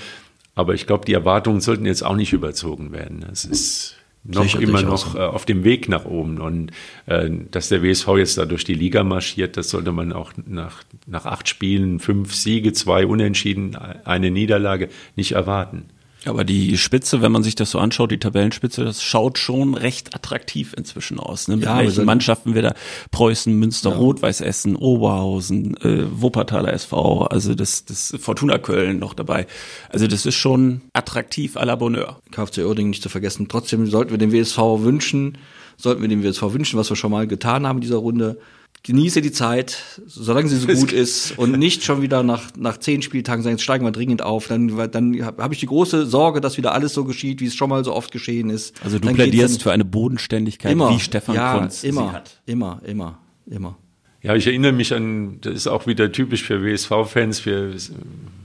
Aber 0.55 0.75
ich 0.75 0.87
glaube, 0.87 1.05
die 1.05 1.15
Erwartungen 1.15 1.61
sollten 1.61 1.87
jetzt 1.87 2.05
auch 2.05 2.15
nicht 2.15 2.33
überzogen 2.33 2.93
werden. 2.93 3.27
Es 3.31 3.45
ist 3.45 3.97
noch 4.23 4.45
Sicher, 4.45 4.61
immer 4.61 4.83
noch 4.83 5.15
äh, 5.15 5.19
auf 5.19 5.45
dem 5.45 5.65
Weg 5.65 5.89
nach 5.89 6.05
oben. 6.05 6.41
Und 6.41 6.71
äh, 7.07 7.29
dass 7.51 7.69
der 7.69 7.83
WSV 7.83 8.09
jetzt 8.17 8.39
da 8.39 8.47
durch 8.47 8.65
die 8.65 8.75
Liga 8.75 9.03
marschiert, 9.03 9.57
das 9.57 9.71
sollte 9.71 9.91
man 9.93 10.13
auch 10.13 10.33
nach, 10.47 10.83
nach 11.07 11.27
acht 11.27 11.49
Spielen, 11.49 11.99
fünf 11.99 12.35
Siege, 12.35 12.73
zwei 12.73 13.07
Unentschieden, 13.07 13.77
eine 13.77 14.31
Niederlage 14.31 14.89
nicht 15.17 15.33
erwarten. 15.33 15.87
Aber 16.27 16.45
die 16.45 16.79
Spitze, 16.79 17.23
wenn 17.23 17.33
man 17.33 17.43
sich 17.43 17.55
das 17.55 17.71
so 17.71 17.79
anschaut, 17.79 18.11
die 18.11 18.19
Tabellenspitze, 18.19 18.85
das 18.85 19.03
schaut 19.03 19.39
schon 19.39 19.75
recht 19.75 20.15
attraktiv 20.15 20.75
inzwischen 20.77 21.21
aus. 21.21 21.49
Ne? 21.49 21.57
Mit 21.57 21.67
Ja, 21.67 21.79
welchen 21.79 22.05
Mannschaften 22.05 22.55
wir 22.55 22.63
da 22.63 22.75
Preußen, 23.11 23.53
Münster, 23.53 23.91
Rot-Weiß 23.91 24.41
Essen, 24.41 24.77
Oberhausen, 24.77 25.77
äh, 25.79 26.05
Wuppertaler 26.11 26.73
SV, 26.73 27.27
also 27.27 27.55
das, 27.55 27.85
das 27.85 28.15
Fortuna 28.19 28.59
Köln 28.59 28.99
noch 28.99 29.15
dabei. 29.15 29.47
Also 29.91 30.07
das 30.07 30.25
ist 30.25 30.37
schon 30.37 30.81
attraktiv 30.93 31.57
à 31.57 31.65
la 31.65 31.77
Bonheur. 31.77 32.21
KFC 32.31 32.59
Uerdingen 32.59 32.91
nicht 32.91 33.03
zu 33.03 33.09
vergessen. 33.09 33.49
Trotzdem 33.49 33.87
sollten 33.87 34.11
wir 34.11 34.19
dem 34.19 34.33
WSV 34.33 34.59
wünschen, 34.59 35.39
sollten 35.77 36.03
wir 36.03 36.09
dem 36.09 36.23
WSV 36.23 36.43
wünschen, 36.55 36.79
was 36.79 36.91
wir 36.91 36.97
schon 36.97 37.11
mal 37.11 37.27
getan 37.27 37.67
haben 37.67 37.79
in 37.79 37.83
dieser 37.83 37.97
Runde. 37.97 38.39
Genieße 38.87 39.23
die 39.23 39.33
Zeit, 39.33 39.83
solange 40.07 40.47
sie 40.49 40.59
so 40.59 40.67
gut 40.81 40.93
ist 40.93 41.39
und 41.39 41.59
nicht 41.59 41.85
schon 41.85 42.03
wieder 42.03 42.23
nach, 42.23 42.51
nach 42.57 42.77
zehn 42.77 43.01
Spieltagen 43.01 43.43
sagen, 43.43 43.55
jetzt 43.55 43.63
steigen 43.63 43.83
wir 43.85 43.93
dringend 43.93 44.21
auf. 44.21 44.49
Dann, 44.49 44.69
dann 44.91 45.25
habe 45.25 45.43
hab 45.43 45.53
ich 45.53 45.61
die 45.61 45.67
große 45.67 46.05
Sorge, 46.05 46.43
dass 46.43 46.59
wieder 46.59 46.75
alles 46.75 46.93
so 46.93 47.05
geschieht, 47.05 47.41
wie 47.41 47.47
es 47.47 47.55
schon 47.55 47.71
mal 47.71 47.83
so 47.83 47.95
oft 47.95 48.13
geschehen 48.13 48.51
ist. 48.51 48.75
Also 48.85 48.99
du 48.99 49.07
Dann 49.07 49.15
plädierst 49.15 49.63
für 49.63 49.73
eine 49.73 49.87
Bodenständigkeit, 49.87 50.71
immer, 50.71 50.91
wie 50.91 51.01
Stefan 51.01 51.35
ja, 51.35 51.59
Kunz 51.59 51.83
immer, 51.83 52.09
sie 52.09 52.13
hat. 52.13 52.43
immer, 52.45 52.83
immer, 52.85 53.19
immer. 53.47 53.79
Ja, 54.21 54.35
ich 54.35 54.47
erinnere 54.47 54.73
mich 54.73 54.93
an, 54.93 55.39
das 55.41 55.55
ist 55.55 55.67
auch 55.67 55.87
wieder 55.87 56.13
typisch 56.13 56.45
für 56.45 56.63
WSV-Fans. 56.63 57.47
Wir 57.47 57.75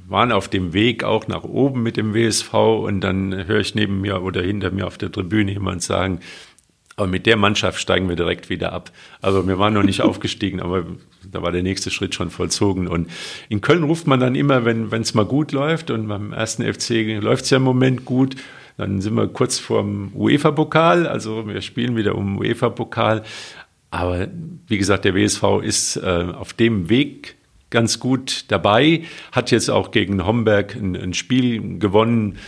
waren 0.07 0.31
auf 0.31 0.47
dem 0.47 0.73
Weg 0.73 1.03
auch 1.03 1.27
nach 1.27 1.43
oben 1.43 1.83
mit 1.83 1.97
dem 1.97 2.13
WSV 2.13 2.53
und 2.53 3.01
dann 3.01 3.47
höre 3.47 3.59
ich 3.59 3.75
neben 3.75 4.01
mir 4.01 4.21
oder 4.21 4.41
hinter 4.41 4.71
mir 4.71 4.87
auf 4.87 4.97
der 4.97 5.11
Tribüne 5.11 5.51
jemand 5.51 5.83
sagen, 5.83 6.19
aber 6.99 7.07
mit 7.07 7.25
der 7.25 7.37
Mannschaft 7.37 7.79
steigen 7.79 8.09
wir 8.09 8.17
direkt 8.17 8.49
wieder 8.49 8.73
ab. 8.73 8.91
Also 9.21 9.47
wir 9.47 9.57
waren 9.57 9.73
noch 9.73 9.83
nicht 9.83 10.01
aufgestiegen, 10.03 10.59
aber 10.59 10.85
da 11.31 11.41
war 11.41 11.53
der 11.53 11.63
nächste 11.63 11.91
Schritt 11.91 12.13
schon 12.13 12.29
vollzogen. 12.29 12.89
Und 12.89 13.09
in 13.47 13.61
Köln 13.61 13.83
ruft 13.83 14.05
man 14.05 14.19
dann 14.19 14.35
immer, 14.35 14.65
wenn 14.65 14.91
es 14.91 15.13
mal 15.13 15.23
gut 15.23 15.53
läuft 15.53 15.91
und 15.91 16.09
beim 16.09 16.33
ersten 16.33 16.61
FC 16.61 17.21
läuft 17.21 17.45
es 17.45 17.51
ja 17.51 17.57
im 17.57 17.63
Moment 17.63 18.03
gut, 18.03 18.35
dann 18.75 18.99
sind 18.99 19.13
wir 19.13 19.29
kurz 19.29 19.59
vorm 19.59 20.11
UEFA-Pokal, 20.13 21.07
also 21.07 21.47
wir 21.47 21.61
spielen 21.61 21.95
wieder 21.95 22.15
um 22.15 22.37
UEFA-Pokal. 22.37 23.23
Aber 23.91 24.27
wie 24.67 24.77
gesagt, 24.77 25.05
der 25.05 25.15
WSV 25.15 25.43
ist 25.63 25.95
äh, 25.95 26.25
auf 26.33 26.51
dem 26.51 26.89
Weg 26.89 27.37
ganz 27.69 27.99
gut 27.99 28.45
dabei, 28.49 29.03
hat 29.31 29.51
jetzt 29.51 29.69
auch 29.69 29.91
gegen 29.91 30.25
Homberg 30.25 30.75
ein, 30.75 30.97
ein 30.97 31.13
Spiel 31.13 31.79
gewonnen. 31.79 32.39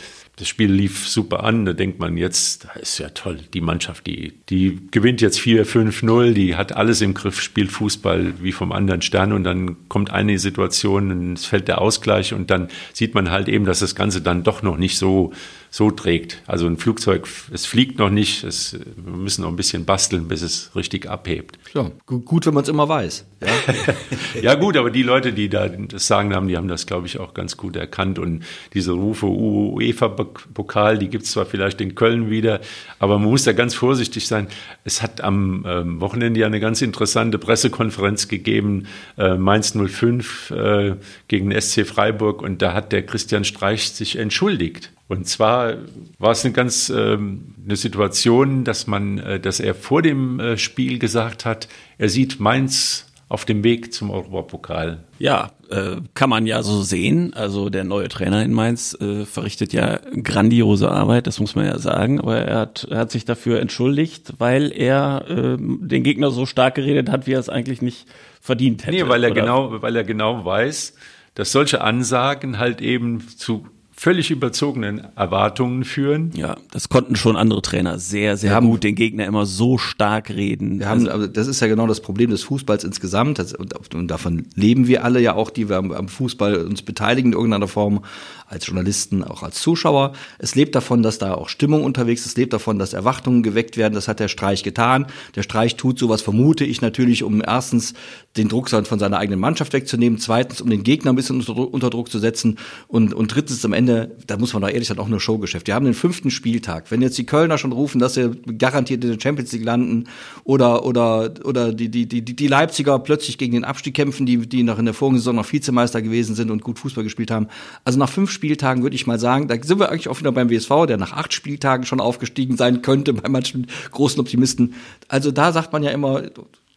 Das 0.41 0.47
Spiel 0.47 0.71
lief 0.71 1.07
super 1.07 1.43
an. 1.43 1.65
Da 1.65 1.73
denkt 1.73 1.99
man 1.99 2.17
jetzt, 2.17 2.65
das 2.65 2.81
ist 2.81 2.97
ja 2.97 3.09
toll. 3.09 3.37
Die 3.53 3.61
Mannschaft, 3.61 4.07
die, 4.07 4.33
die 4.49 4.79
gewinnt 4.89 5.21
jetzt 5.21 5.37
4-5-0, 5.37 6.33
die 6.33 6.55
hat 6.55 6.75
alles 6.75 7.01
im 7.01 7.13
Griff, 7.13 7.39
spielt 7.39 7.71
Fußball 7.71 8.33
wie 8.41 8.51
vom 8.51 8.71
anderen 8.71 9.03
Stern. 9.03 9.33
Und 9.33 9.43
dann 9.43 9.87
kommt 9.87 10.09
eine 10.09 10.39
Situation, 10.39 11.11
und 11.11 11.33
es 11.33 11.45
fällt 11.45 11.67
der 11.67 11.79
Ausgleich 11.79 12.33
und 12.33 12.49
dann 12.49 12.69
sieht 12.91 13.13
man 13.13 13.29
halt 13.29 13.49
eben, 13.49 13.65
dass 13.65 13.81
das 13.81 13.93
Ganze 13.93 14.19
dann 14.19 14.41
doch 14.41 14.63
noch 14.63 14.77
nicht 14.77 14.97
so, 14.97 15.31
so 15.73 15.89
trägt. 15.89 16.41
Also 16.47 16.67
ein 16.67 16.75
Flugzeug, 16.75 17.25
es 17.53 17.65
fliegt 17.65 17.97
noch 17.97 18.09
nicht. 18.09 18.43
Es, 18.43 18.73
wir 18.97 19.13
müssen 19.13 19.43
noch 19.43 19.49
ein 19.49 19.55
bisschen 19.55 19.85
basteln, 19.85 20.27
bis 20.27 20.41
es 20.41 20.75
richtig 20.75 21.09
abhebt. 21.09 21.57
Ja, 21.73 21.89
gu- 22.05 22.19
gut, 22.19 22.45
wenn 22.45 22.53
man 22.53 22.63
es 22.63 22.69
immer 22.69 22.89
weiß. 22.89 23.25
Ja? 23.41 23.47
Ja 24.41 24.55
gut, 24.55 24.75
aber 24.75 24.89
die 24.91 25.03
Leute, 25.03 25.31
die 25.33 25.47
da 25.49 25.67
das 25.69 26.07
Sagen 26.07 26.33
haben, 26.35 26.47
die 26.47 26.57
haben 26.57 26.67
das, 26.67 26.85
glaube 26.87 27.07
ich, 27.07 27.19
auch 27.19 27.33
ganz 27.33 27.55
gut 27.57 27.75
erkannt. 27.77 28.19
Und 28.19 28.43
diese 28.73 28.91
Rufe 28.91 29.27
UEFA-Pokal, 29.27 30.97
die 30.97 31.09
gibt 31.09 31.23
es 31.25 31.31
zwar 31.31 31.45
vielleicht 31.45 31.79
in 31.81 31.95
Köln 31.95 32.29
wieder, 32.29 32.59
aber 32.99 33.19
man 33.19 33.29
muss 33.29 33.43
da 33.43 33.53
ganz 33.53 33.73
vorsichtig 33.75 34.27
sein. 34.27 34.47
Es 34.83 35.01
hat 35.01 35.21
am 35.21 35.65
ähm, 35.67 36.01
Wochenende 36.01 36.39
ja 36.39 36.47
eine 36.47 36.59
ganz 36.59 36.81
interessante 36.81 37.37
Pressekonferenz 37.37 38.27
gegeben, 38.27 38.87
äh, 39.17 39.35
Mainz 39.35 39.73
05 39.75 40.51
äh, 40.51 40.95
gegen 41.27 41.51
SC 41.59 41.85
Freiburg 41.85 42.41
und 42.41 42.61
da 42.61 42.73
hat 42.73 42.91
der 42.91 43.05
Christian 43.05 43.43
Streich 43.43 43.91
sich 43.91 44.17
entschuldigt. 44.17 44.91
Und 45.11 45.27
zwar 45.27 45.73
war 46.19 46.31
es 46.31 46.45
eine 46.45 46.53
ganz 46.53 46.89
ähm, 46.89 47.53
eine 47.65 47.75
Situation, 47.75 48.63
dass 48.63 48.87
man, 48.87 49.17
äh, 49.17 49.41
dass 49.41 49.59
er 49.59 49.75
vor 49.75 50.01
dem 50.01 50.39
äh, 50.39 50.57
Spiel 50.57 50.99
gesagt 50.99 51.43
hat, 51.43 51.67
er 51.97 52.07
sieht 52.07 52.39
Mainz 52.39 53.11
auf 53.27 53.43
dem 53.43 53.65
Weg 53.65 53.93
zum 53.93 54.09
Europapokal. 54.09 55.03
Ja, 55.19 55.51
äh, 55.69 55.97
kann 56.13 56.29
man 56.29 56.45
ja 56.45 56.63
so 56.63 56.81
sehen. 56.81 57.33
Also 57.33 57.69
der 57.69 57.83
neue 57.83 58.07
Trainer 58.07 58.41
in 58.41 58.53
Mainz 58.53 58.97
äh, 59.01 59.25
verrichtet 59.25 59.73
ja 59.73 59.99
grandiose 60.23 60.89
Arbeit, 60.89 61.27
das 61.27 61.41
muss 61.41 61.55
man 61.55 61.65
ja 61.65 61.77
sagen. 61.77 62.21
Aber 62.21 62.37
er 62.37 62.59
hat, 62.59 62.87
er 62.89 62.99
hat 62.99 63.11
sich 63.11 63.25
dafür 63.25 63.59
entschuldigt, 63.59 64.35
weil 64.37 64.71
er 64.71 65.25
äh, 65.27 65.57
den 65.59 66.03
Gegner 66.03 66.31
so 66.31 66.45
stark 66.45 66.75
geredet 66.75 67.09
hat, 67.09 67.27
wie 67.27 67.33
er 67.33 67.39
es 67.41 67.49
eigentlich 67.49 67.81
nicht 67.81 68.07
verdient 68.39 68.85
hätte. 68.85 68.95
Nee, 68.95 69.09
weil 69.09 69.25
er 69.25 69.31
oder? 69.31 69.41
genau, 69.41 69.81
weil 69.81 69.93
er 69.93 70.05
genau 70.05 70.45
weiß, 70.45 70.95
dass 71.35 71.51
solche 71.51 71.81
Ansagen 71.81 72.59
halt 72.59 72.79
eben 72.79 73.27
zu 73.27 73.65
völlig 73.93 74.31
überzogenen 74.31 75.01
Erwartungen 75.15 75.83
führen. 75.83 76.31
Ja, 76.33 76.57
das 76.71 76.89
konnten 76.89 77.15
schon 77.15 77.35
andere 77.35 77.61
Trainer 77.61 77.99
sehr, 77.99 78.37
sehr 78.37 78.51
haben, 78.51 78.67
gut 78.67 78.83
den 78.83 78.95
Gegner 78.95 79.25
immer 79.25 79.45
so 79.45 79.77
stark 79.77 80.29
reden. 80.29 80.79
Wir 80.79 80.89
haben, 80.89 81.07
also 81.07 81.27
das 81.27 81.47
ist 81.47 81.59
ja 81.59 81.67
genau 81.67 81.87
das 81.87 82.01
Problem 82.01 82.31
des 82.31 82.43
Fußballs 82.43 82.83
insgesamt. 82.83 83.37
Das, 83.37 83.53
und, 83.53 83.73
und, 83.93 84.07
davon 84.07 84.47
leben 84.55 84.87
wir 84.87 85.03
alle 85.03 85.19
ja 85.19 85.35
auch, 85.35 85.49
die 85.49 85.69
wir 85.69 85.77
am, 85.77 85.91
am 85.91 86.07
Fußball 86.07 86.65
uns 86.65 86.81
beteiligen 86.81 87.33
in 87.33 87.37
irgendeiner 87.37 87.67
Form 87.67 88.01
als 88.47 88.67
Journalisten, 88.67 89.23
auch 89.23 89.43
als 89.43 89.61
Zuschauer. 89.61 90.13
Es 90.37 90.55
lebt 90.55 90.75
davon, 90.75 91.03
dass 91.03 91.17
da 91.17 91.33
auch 91.33 91.47
Stimmung 91.47 91.83
unterwegs 91.83 92.21
ist. 92.21 92.31
Es 92.31 92.37
lebt 92.37 92.53
davon, 92.53 92.79
dass 92.79 92.93
Erwartungen 92.93 93.43
geweckt 93.43 93.77
werden. 93.77 93.93
Das 93.93 94.07
hat 94.07 94.19
der 94.19 94.27
Streich 94.27 94.63
getan. 94.63 95.05
Der 95.35 95.43
Streich 95.43 95.77
tut 95.77 95.97
sowas, 95.97 96.21
vermute 96.21 96.65
ich 96.65 96.81
natürlich, 96.81 97.23
um 97.23 97.41
erstens 97.45 97.93
den 98.37 98.47
Druck 98.47 98.69
von 98.69 98.99
seiner 98.99 99.17
eigenen 99.17 99.39
Mannschaft 99.39 99.73
wegzunehmen, 99.73 100.19
zweitens, 100.19 100.61
um 100.61 100.69
den 100.69 100.83
Gegner 100.83 101.11
ein 101.11 101.15
bisschen 101.15 101.37
unter, 101.39 101.73
unter 101.73 101.89
Druck 101.89 102.09
zu 102.09 102.19
setzen 102.19 102.57
und, 102.87 103.13
und 103.13 103.33
drittens 103.33 103.63
am 103.65 103.73
Ende, 103.73 103.90
da 104.27 104.37
muss 104.37 104.53
man 104.53 104.61
doch 104.61 104.69
ehrlich 104.69 104.87
sein, 104.87 104.99
auch 104.99 105.07
nur 105.07 105.19
Showgeschäft. 105.19 105.67
Wir 105.67 105.75
haben 105.75 105.85
den 105.85 105.93
fünften 105.93 106.31
Spieltag. 106.31 106.91
Wenn 106.91 107.01
jetzt 107.01 107.17
die 107.17 107.25
Kölner 107.25 107.57
schon 107.57 107.71
rufen, 107.71 107.99
dass 107.99 108.15
sie 108.15 108.31
garantiert 108.57 109.03
in 109.03 109.11
der 109.11 109.19
Champions 109.19 109.51
League 109.51 109.63
landen 109.63 110.05
oder, 110.43 110.85
oder, 110.85 111.33
oder 111.43 111.73
die, 111.73 111.89
die, 111.89 112.05
die, 112.07 112.21
die 112.21 112.47
Leipziger 112.47 112.99
plötzlich 112.99 113.37
gegen 113.37 113.53
den 113.53 113.63
Abstieg 113.63 113.93
kämpfen, 113.93 114.25
die, 114.25 114.37
die 114.47 114.63
noch 114.63 114.79
in 114.79 114.85
der 114.85 114.93
vorigen 114.93 115.17
Saison 115.17 115.35
noch 115.35 115.51
Vizemeister 115.51 116.01
gewesen 116.01 116.35
sind 116.35 116.51
und 116.51 116.63
gut 116.63 116.79
Fußball 116.79 117.03
gespielt 117.03 117.31
haben. 117.31 117.47
Also 117.83 117.99
nach 117.99 118.09
fünf 118.09 118.31
Spieltagen 118.31 118.83
würde 118.83 118.95
ich 118.95 119.07
mal 119.07 119.19
sagen, 119.19 119.47
da 119.47 119.55
sind 119.61 119.79
wir 119.79 119.89
eigentlich 119.89 120.09
auch 120.09 120.19
wieder 120.19 120.31
beim 120.31 120.49
WSV, 120.49 120.85
der 120.87 120.97
nach 120.97 121.13
acht 121.13 121.33
Spieltagen 121.33 121.85
schon 121.85 121.99
aufgestiegen 121.99 122.57
sein 122.57 122.81
könnte, 122.81 123.13
bei 123.13 123.29
manchen 123.29 123.67
großen 123.91 124.19
Optimisten. 124.19 124.73
Also 125.07 125.31
da 125.31 125.51
sagt 125.51 125.73
man 125.73 125.83
ja 125.83 125.91
immer, 125.91 126.23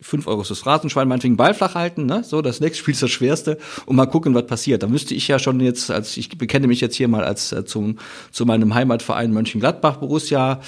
fünf 0.05 0.27
Euro 0.27 0.45
fürs 0.45 0.67
Rasenschwein, 0.67 1.09
meinetwegen 1.09 1.37
Ball 1.37 1.55
flach 1.55 1.75
halten, 1.75 2.05
ne? 2.05 2.23
So, 2.25 2.43
das 2.43 2.61
nächste 2.61 2.81
Spiel 2.81 2.93
ist 2.93 3.03
das 3.03 3.11
Schwerste 3.11 3.59
und 3.87 3.97
mal 3.97 4.07
gucken, 4.07 4.35
was 4.35 4.47
passiert. 4.47 4.83
Da 4.83 4.87
müsste 4.87 5.15
ich 5.15 5.27
ja 5.29 5.39
schon 5.39 5.59
jetzt, 5.61 5.91
als 5.91 6.17
ich 6.17 6.29
bekenne 6.37 6.67
mich 6.67 6.81
jetzt 6.81 6.95
hier 6.95 7.09
mal 7.09 7.25
als 7.25 7.53
äh, 7.53 7.65
zum, 7.65 7.99
zu 8.31 8.45
meinem 8.45 8.75
Heimatverein 8.75 9.33
Mönchengladbach, 9.33 9.97
Borussia, 9.97 10.61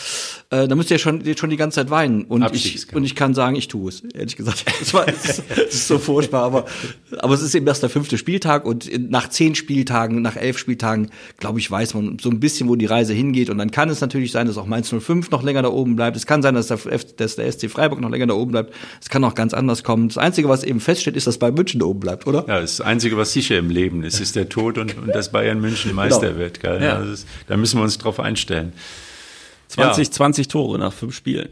äh, 0.50 0.68
da 0.68 0.76
müsste 0.76 0.94
ich 0.94 1.00
ja 1.00 1.02
schon, 1.02 1.36
schon 1.36 1.50
die 1.50 1.56
ganze 1.56 1.76
Zeit 1.76 1.90
weinen. 1.90 2.22
Und 2.24 2.54
ich, 2.54 2.94
und 2.94 3.04
ich 3.04 3.16
kann 3.16 3.34
sagen, 3.34 3.56
ich 3.56 3.66
tue 3.66 3.88
es, 3.88 4.02
ehrlich 4.14 4.36
gesagt. 4.36 4.64
Das, 4.78 4.92
war, 4.94 5.06
das 5.06 5.38
ist 5.38 5.88
so 5.88 5.98
furchtbar, 5.98 6.44
aber, 6.44 6.66
aber 7.18 7.34
es 7.34 7.42
ist 7.42 7.54
eben 7.54 7.66
erst 7.66 7.82
der 7.82 7.90
fünfte 7.90 8.18
Spieltag 8.18 8.64
und 8.64 8.88
nach 9.10 9.28
zehn 9.28 9.54
Spieltagen, 9.54 10.22
nach 10.22 10.36
elf 10.36 10.58
Spieltagen, 10.58 11.10
glaube 11.38 11.58
ich, 11.58 11.68
weiß 11.68 11.94
man 11.94 12.18
so 12.20 12.30
ein 12.30 12.38
bisschen, 12.38 12.68
wo 12.68 12.76
die 12.76 12.86
Reise 12.86 13.14
hingeht. 13.14 13.50
Und 13.50 13.58
dann 13.58 13.70
kann 13.70 13.88
es 13.88 14.00
natürlich 14.00 14.32
sein, 14.32 14.46
dass 14.46 14.58
auch 14.58 14.66
Mainz 14.66 14.94
05 14.96 15.30
noch 15.30 15.42
länger 15.42 15.62
da 15.62 15.70
oben 15.70 15.96
bleibt. 15.96 16.16
Es 16.16 16.26
kann 16.26 16.42
sein, 16.42 16.54
dass 16.54 16.68
der, 16.68 16.78
dass 17.16 17.36
der 17.36 17.50
SC 17.50 17.68
Freiburg 17.68 18.00
noch 18.00 18.10
länger 18.10 18.26
da 18.26 18.34
oben 18.34 18.52
bleibt. 18.52 18.74
Es 19.00 19.08
kann 19.08 19.24
auch 19.24 19.34
ganz 19.34 19.54
anders 19.54 19.82
kommen. 19.82 20.08
Das 20.08 20.18
Einzige, 20.18 20.48
was 20.48 20.62
eben 20.62 20.78
feststeht, 20.78 21.16
ist, 21.16 21.26
dass 21.26 21.38
Bayern 21.38 21.54
München 21.54 21.82
oben 21.82 22.00
bleibt, 22.00 22.26
oder? 22.26 22.44
Ja, 22.46 22.60
das 22.60 22.80
Einzige, 22.80 23.16
was 23.16 23.32
sicher 23.32 23.58
im 23.58 23.70
Leben 23.70 24.04
ist, 24.04 24.20
ist 24.20 24.36
der 24.36 24.48
Tod 24.48 24.78
und, 24.78 24.96
und 24.96 25.08
dass 25.08 25.32
Bayern 25.32 25.60
München 25.60 25.90
genau. 25.90 26.02
Meister 26.02 26.28
genau. 26.28 26.38
wird. 26.38 26.60
Gell? 26.60 26.82
Ja. 26.82 27.02
Ist, 27.02 27.26
da 27.48 27.56
müssen 27.56 27.78
wir 27.78 27.82
uns 27.82 27.98
drauf 27.98 28.20
einstellen. 28.20 28.72
20, 29.68 30.06
ja. 30.06 30.12
20 30.12 30.48
Tore 30.48 30.78
nach 30.78 30.92
fünf 30.92 31.14
Spielen. 31.14 31.48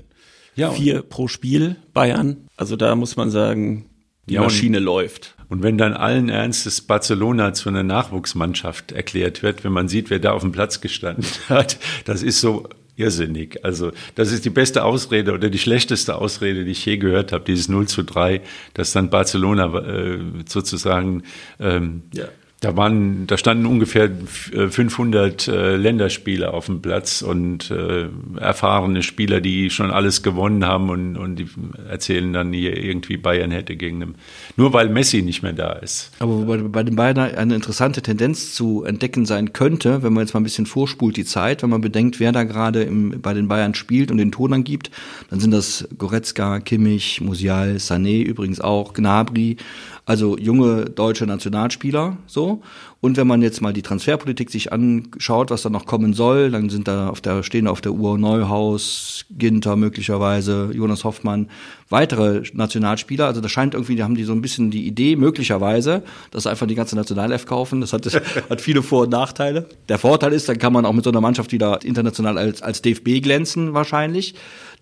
Ja, 0.56 0.70
Vier 0.70 1.02
pro 1.02 1.26
Spiel 1.26 1.76
Bayern. 1.92 2.48
Also 2.56 2.76
da 2.76 2.94
muss 2.94 3.16
man 3.16 3.30
sagen, 3.30 3.90
die 4.28 4.34
ja, 4.34 4.42
Maschine 4.42 4.78
und, 4.78 4.84
läuft. 4.84 5.34
Und 5.48 5.62
wenn 5.62 5.78
dann 5.78 5.94
allen 5.94 6.28
Ernstes 6.28 6.80
Barcelona 6.80 7.52
zu 7.52 7.68
einer 7.68 7.82
Nachwuchsmannschaft 7.82 8.92
erklärt 8.92 9.42
wird, 9.42 9.64
wenn 9.64 9.72
man 9.72 9.88
sieht, 9.88 10.10
wer 10.10 10.18
da 10.18 10.32
auf 10.32 10.42
dem 10.42 10.52
Platz 10.52 10.80
gestanden 10.80 11.26
hat, 11.48 11.78
das 12.04 12.22
ist 12.22 12.40
so 12.40 12.68
irrsinnig. 12.96 13.64
Also 13.64 13.90
das 14.14 14.30
ist 14.30 14.44
die 14.44 14.50
beste 14.50 14.84
Ausrede 14.84 15.32
oder 15.32 15.50
die 15.50 15.58
schlechteste 15.58 16.14
Ausrede, 16.14 16.64
die 16.64 16.70
ich 16.70 16.86
je 16.86 16.96
gehört 16.96 17.32
habe, 17.32 17.44
dieses 17.44 17.68
0 17.68 17.88
zu 17.88 18.04
3, 18.04 18.40
dass 18.74 18.92
dann 18.92 19.10
Barcelona 19.10 19.76
äh, 19.78 20.18
sozusagen 20.46 21.24
ähm, 21.58 22.02
ja. 22.14 22.26
Da 22.60 22.76
waren, 22.78 23.26
da 23.26 23.36
standen 23.36 23.66
ungefähr 23.66 24.10
500 24.10 25.48
äh, 25.48 25.76
Länderspieler 25.76 26.54
auf 26.54 26.66
dem 26.66 26.80
Platz 26.80 27.20
und 27.20 27.70
äh, 27.70 28.08
erfahrene 28.40 29.02
Spieler, 29.02 29.42
die 29.42 29.68
schon 29.68 29.90
alles 29.90 30.22
gewonnen 30.22 30.64
haben 30.64 30.88
und, 30.88 31.18
und 31.18 31.36
die 31.36 31.46
erzählen 31.88 32.32
dann 32.32 32.54
hier 32.54 32.76
irgendwie 32.82 33.18
Bayern 33.18 33.50
hätte 33.50 33.76
gegen 33.76 34.00
them. 34.00 34.14
Nur 34.56 34.72
weil 34.72 34.88
Messi 34.88 35.20
nicht 35.20 35.42
mehr 35.42 35.52
da 35.52 35.72
ist. 35.72 36.10
Aber 36.20 36.36
bei, 36.46 36.56
bei 36.56 36.82
den 36.82 36.96
Bayern 36.96 37.18
eine 37.18 37.54
interessante 37.54 38.00
Tendenz 38.00 38.54
zu 38.54 38.84
entdecken 38.84 39.26
sein 39.26 39.52
könnte, 39.52 40.02
wenn 40.02 40.14
man 40.14 40.22
jetzt 40.22 40.32
mal 40.32 40.40
ein 40.40 40.44
bisschen 40.44 40.66
vorspult 40.66 41.18
die 41.18 41.26
Zeit, 41.26 41.62
wenn 41.62 41.70
man 41.70 41.82
bedenkt, 41.82 42.18
wer 42.18 42.32
da 42.32 42.44
gerade 42.44 42.82
im, 42.82 43.20
bei 43.20 43.34
den 43.34 43.46
Bayern 43.46 43.74
spielt 43.74 44.10
und 44.10 44.16
den 44.16 44.32
Ton 44.32 44.54
angibt, 44.54 44.90
dann 45.28 45.38
sind 45.38 45.50
das 45.50 45.86
Goretzka, 45.98 46.60
Kimmich, 46.60 47.20
Musial, 47.20 47.76
Sané 47.76 48.22
übrigens 48.22 48.60
auch, 48.60 48.94
Gnabry 48.94 49.58
also 50.06 50.36
junge 50.36 50.84
deutsche 50.84 51.26
Nationalspieler 51.26 52.18
so. 52.26 52.62
Und 53.00 53.18
wenn 53.18 53.26
man 53.26 53.42
jetzt 53.42 53.60
mal 53.60 53.72
die 53.74 53.82
Transferpolitik 53.82 54.50
sich 54.50 54.72
anschaut, 54.72 55.50
was 55.50 55.60
da 55.60 55.68
noch 55.68 55.84
kommen 55.84 56.14
soll, 56.14 56.50
dann 56.50 56.70
sind 56.70 56.88
da 56.88 57.08
auf 57.08 57.20
der, 57.20 57.42
stehen 57.42 57.66
auf 57.66 57.82
der 57.82 57.92
Uhr 57.92 58.16
Neuhaus, 58.16 59.26
Ginter 59.30 59.76
möglicherweise, 59.76 60.70
Jonas 60.72 61.04
Hoffmann, 61.04 61.50
weitere 61.90 62.42
Nationalspieler. 62.54 63.26
Also 63.26 63.42
da 63.42 63.48
scheint 63.48 63.74
irgendwie, 63.74 63.96
da 63.96 64.04
haben 64.04 64.14
die 64.14 64.24
so 64.24 64.32
ein 64.32 64.40
bisschen 64.40 64.70
die 64.70 64.86
Idee, 64.86 65.16
möglicherweise, 65.16 66.02
dass 66.30 66.46
einfach 66.46 66.66
die 66.66 66.74
ganze 66.74 66.96
Nationalelf 66.96 67.44
kaufen. 67.44 67.82
Das 67.82 67.92
hat, 67.92 68.06
hat 68.50 68.60
viele 68.60 68.82
Vor- 68.82 69.02
und 69.02 69.10
Nachteile. 69.10 69.68
Der 69.90 69.98
Vorteil 69.98 70.32
ist, 70.32 70.48
dann 70.48 70.58
kann 70.58 70.72
man 70.72 70.86
auch 70.86 70.94
mit 70.94 71.04
so 71.04 71.10
einer 71.10 71.20
Mannschaft 71.20 71.52
wieder 71.52 71.84
international 71.84 72.38
als, 72.38 72.62
als 72.62 72.80
DFB 72.80 73.22
glänzen, 73.22 73.74
wahrscheinlich. 73.74 74.34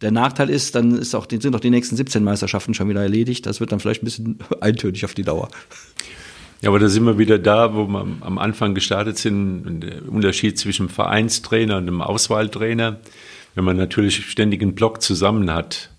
Der 0.02 0.10
Nachteil 0.10 0.50
ist, 0.50 0.74
dann 0.74 0.96
ist 0.96 1.14
auch, 1.14 1.26
sind 1.30 1.54
auch 1.54 1.60
die 1.60 1.70
nächsten 1.70 1.96
17 1.96 2.22
Meisterschaften 2.22 2.74
schon 2.74 2.88
wieder 2.88 3.02
erledigt. 3.02 3.46
Das 3.46 3.60
wird 3.60 3.72
dann 3.72 3.80
vielleicht 3.80 4.02
ein 4.02 4.06
bisschen 4.06 4.38
eintönig 4.60 5.04
auf 5.04 5.14
die 5.14 5.22
Dauer. 5.22 5.48
Ja, 6.60 6.68
aber 6.68 6.78
da 6.78 6.88
sind 6.88 7.04
wir 7.04 7.18
wieder 7.18 7.38
da, 7.38 7.74
wo 7.74 7.86
wir 7.86 8.06
am 8.20 8.38
Anfang 8.38 8.74
gestartet 8.74 9.18
sind, 9.18 9.80
der 9.82 10.08
Unterschied 10.08 10.58
zwischen 10.58 10.88
Vereinstrainer 10.88 11.78
und 11.78 11.88
einem 11.88 12.02
Auswahltrainer. 12.02 13.00
Wenn 13.54 13.64
man 13.64 13.76
natürlich 13.76 14.26
ständig 14.26 14.62
einen 14.62 14.74
Block 14.74 15.02
zusammen 15.02 15.52
hat, 15.52 15.90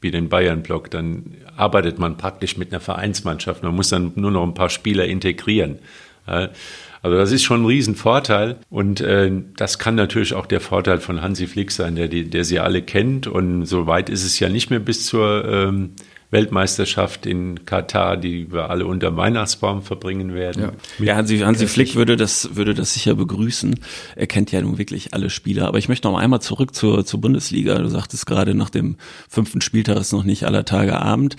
wie 0.00 0.10
den 0.10 0.28
Bayern-Block, 0.28 0.90
dann 0.90 1.34
arbeitet 1.56 1.98
man 1.98 2.16
praktisch 2.16 2.56
mit 2.56 2.72
einer 2.72 2.80
Vereinsmannschaft. 2.80 3.62
Man 3.62 3.74
muss 3.74 3.88
dann 3.88 4.12
nur 4.14 4.30
noch 4.30 4.42
ein 4.42 4.54
paar 4.54 4.70
Spieler 4.70 5.06
integrieren. 5.06 5.78
Also 6.26 7.16
das 7.16 7.32
ist 7.32 7.42
schon 7.42 7.62
ein 7.62 7.66
Riesenvorteil 7.66 8.58
und 8.70 9.00
äh, 9.00 9.30
das 9.56 9.78
kann 9.78 9.96
natürlich 9.96 10.34
auch 10.34 10.46
der 10.46 10.60
Vorteil 10.60 10.98
von 10.98 11.20
Hansi 11.20 11.46
Flick 11.46 11.72
sein, 11.72 11.96
der, 11.96 12.08
der 12.08 12.44
sie 12.44 12.60
alle 12.60 12.82
kennt 12.82 13.26
und 13.26 13.66
so 13.66 13.86
weit 13.86 14.08
ist 14.08 14.24
es 14.24 14.38
ja 14.38 14.48
nicht 14.48 14.70
mehr 14.70 14.78
bis 14.78 15.06
zur 15.06 15.44
ähm, 15.44 15.90
Weltmeisterschaft 16.32 17.26
in 17.26 17.66
Katar, 17.66 18.16
die 18.16 18.50
wir 18.50 18.70
alle 18.70 18.86
unter 18.86 19.16
Weihnachtsbaum 19.16 19.82
verbringen 19.82 20.34
werden. 20.34 20.72
Ja, 20.98 21.04
ja 21.04 21.16
Hansi, 21.16 21.38
Hansi 21.38 21.66
Flick 21.66 21.94
würde 21.94 22.16
das, 22.16 22.56
würde 22.56 22.72
das 22.72 22.94
sicher 22.94 23.14
begrüßen. 23.14 23.78
Er 24.16 24.26
kennt 24.26 24.50
ja 24.50 24.62
nun 24.62 24.78
wirklich 24.78 25.12
alle 25.12 25.28
Spieler. 25.28 25.68
Aber 25.68 25.76
ich 25.76 25.90
möchte 25.90 26.08
noch 26.08 26.16
einmal 26.16 26.40
zurück 26.40 26.74
zur, 26.74 27.04
zur 27.04 27.20
Bundesliga. 27.20 27.78
Du 27.78 27.88
sagtest 27.88 28.24
gerade, 28.24 28.54
nach 28.54 28.70
dem 28.70 28.96
fünften 29.28 29.60
Spieltag 29.60 29.98
ist 29.98 30.12
noch 30.12 30.24
nicht 30.24 30.44
aller 30.44 30.64
Tage 30.64 30.98
Abend. 30.98 31.36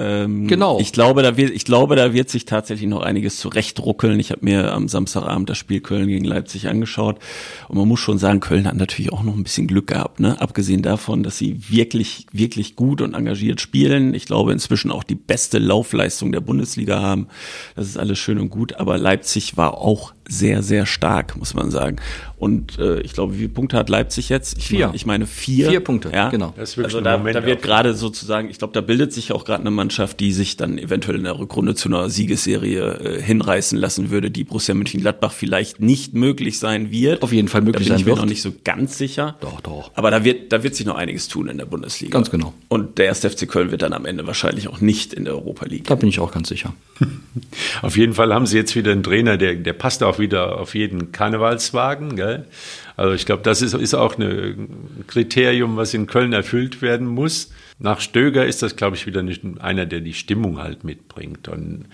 Ähm, 0.00 0.46
genau. 0.46 0.80
Ich 0.80 0.92
glaube, 0.92 1.22
da 1.22 1.36
wird, 1.36 1.50
ich 1.50 1.66
glaube, 1.66 1.94
da 1.94 2.14
wird 2.14 2.30
sich 2.30 2.46
tatsächlich 2.46 2.88
noch 2.88 3.02
einiges 3.02 3.38
zurechtruckeln. 3.38 4.18
Ich 4.18 4.30
habe 4.30 4.42
mir 4.42 4.72
am 4.72 4.88
Samstagabend 4.88 5.50
das 5.50 5.58
Spiel 5.58 5.80
Köln 5.80 6.08
gegen 6.08 6.24
Leipzig 6.24 6.68
angeschaut 6.68 7.18
und 7.68 7.76
man 7.76 7.86
muss 7.86 8.00
schon 8.00 8.16
sagen, 8.16 8.40
Köln 8.40 8.66
hat 8.66 8.76
natürlich 8.76 9.12
auch 9.12 9.22
noch 9.22 9.36
ein 9.36 9.42
bisschen 9.42 9.66
Glück 9.66 9.88
gehabt, 9.88 10.18
ne? 10.18 10.40
Abgesehen 10.40 10.80
davon, 10.80 11.22
dass 11.22 11.36
sie 11.36 11.68
wirklich, 11.68 12.26
wirklich 12.32 12.76
gut 12.76 13.02
und 13.02 13.12
engagiert 13.12 13.60
spielen. 13.60 14.14
Ich 14.14 14.24
glaube, 14.24 14.52
inzwischen 14.52 14.90
auch 14.90 15.04
die 15.04 15.16
beste 15.16 15.58
Laufleistung 15.58 16.32
der 16.32 16.40
Bundesliga 16.40 17.02
haben. 17.02 17.28
Das 17.76 17.86
ist 17.86 17.98
alles 17.98 18.18
schön 18.18 18.38
und 18.38 18.48
gut, 18.48 18.76
aber 18.76 18.96
Leipzig 18.96 19.58
war 19.58 19.76
auch 19.76 20.14
sehr, 20.30 20.62
sehr 20.62 20.86
stark, 20.86 21.36
muss 21.36 21.54
man 21.54 21.70
sagen. 21.70 21.96
Und 22.38 22.78
äh, 22.78 23.00
ich 23.00 23.12
glaube, 23.12 23.34
wie 23.34 23.38
viele 23.38 23.50
Punkte 23.50 23.76
hat 23.76 23.90
Leipzig 23.90 24.30
jetzt? 24.30 24.56
Ich 24.56 24.68
vier. 24.68 24.86
Meine, 24.86 24.96
ich 24.96 25.06
meine 25.06 25.26
vier. 25.26 25.68
Vier 25.68 25.80
Punkte, 25.80 26.10
ja? 26.10 26.30
genau. 26.30 26.54
also 26.56 27.00
da, 27.00 27.18
da 27.18 27.44
wird 27.44 27.62
gerade 27.62 27.92
sozusagen, 27.92 28.48
ich 28.48 28.58
glaube, 28.58 28.72
da 28.72 28.80
bildet 28.80 29.12
sich 29.12 29.32
auch 29.32 29.44
gerade 29.44 29.60
eine 29.60 29.70
Mannschaft, 29.70 30.20
die 30.20 30.32
sich 30.32 30.56
dann 30.56 30.78
eventuell 30.78 31.18
in 31.18 31.24
der 31.24 31.38
Rückrunde 31.38 31.74
zu 31.74 31.88
einer 31.88 32.08
Siegesserie 32.08 32.94
äh, 32.94 33.22
hinreißen 33.22 33.76
lassen 33.76 34.10
würde, 34.10 34.30
die 34.30 34.44
Borussia 34.44 34.74
Mönchengladbach 34.74 35.32
vielleicht 35.32 35.80
nicht 35.80 36.14
möglich 36.14 36.58
sein 36.58 36.90
wird. 36.90 37.22
Auf 37.22 37.32
jeden 37.32 37.48
Fall 37.48 37.60
möglich 37.62 37.88
da 37.88 37.94
bin 37.94 38.04
sein 38.04 38.08
ich 38.08 38.14
mir 38.14 38.20
noch 38.20 38.28
nicht 38.28 38.42
so 38.42 38.52
ganz 38.64 38.96
sicher. 38.96 39.36
Doch, 39.40 39.60
doch. 39.60 39.90
Aber 39.94 40.10
da 40.10 40.24
wird, 40.24 40.52
da 40.52 40.62
wird 40.62 40.74
sich 40.74 40.86
noch 40.86 40.96
einiges 40.96 41.28
tun 41.28 41.48
in 41.48 41.58
der 41.58 41.66
Bundesliga. 41.66 42.12
Ganz 42.12 42.30
genau. 42.30 42.54
Und 42.68 42.98
der 42.98 43.06
erste 43.06 43.28
FC 43.28 43.48
Köln 43.48 43.70
wird 43.70 43.82
dann 43.82 43.92
am 43.92 44.06
Ende 44.06 44.26
wahrscheinlich 44.26 44.68
auch 44.68 44.80
nicht 44.80 45.12
in 45.12 45.24
der 45.24 45.34
Europa 45.34 45.66
League. 45.66 45.84
Da 45.84 45.94
bin 45.96 46.08
ich 46.08 46.20
auch 46.20 46.32
ganz 46.32 46.48
sicher. 46.48 46.72
Auf 47.82 47.96
jeden 47.96 48.14
Fall 48.14 48.32
haben 48.32 48.46
sie 48.46 48.56
jetzt 48.56 48.74
wieder 48.76 48.92
einen 48.92 49.02
Trainer, 49.02 49.36
der, 49.36 49.56
der 49.56 49.72
passt 49.72 50.02
auch 50.02 50.18
wieder 50.20 50.58
auf 50.58 50.74
jeden 50.74 51.12
Karnevalswagen. 51.12 52.16
Gell? 52.16 52.46
Also 52.96 53.14
ich 53.14 53.26
glaube, 53.26 53.42
das 53.42 53.62
ist, 53.62 53.74
ist 53.74 53.94
auch 53.94 54.18
ein 54.18 55.04
Kriterium, 55.06 55.76
was 55.76 55.94
in 55.94 56.06
Köln 56.06 56.32
erfüllt 56.32 56.82
werden 56.82 57.06
muss. 57.06 57.52
Nach 57.78 58.00
Stöger 58.00 58.44
ist 58.44 58.62
das, 58.62 58.76
glaube 58.76 58.96
ich, 58.96 59.06
wieder 59.06 59.22
nicht 59.22 59.42
einer, 59.60 59.86
der 59.86 60.00
die 60.00 60.14
Stimmung 60.14 60.58
halt 60.58 60.84
mitbringt. 60.84 61.48
Und 61.48 61.86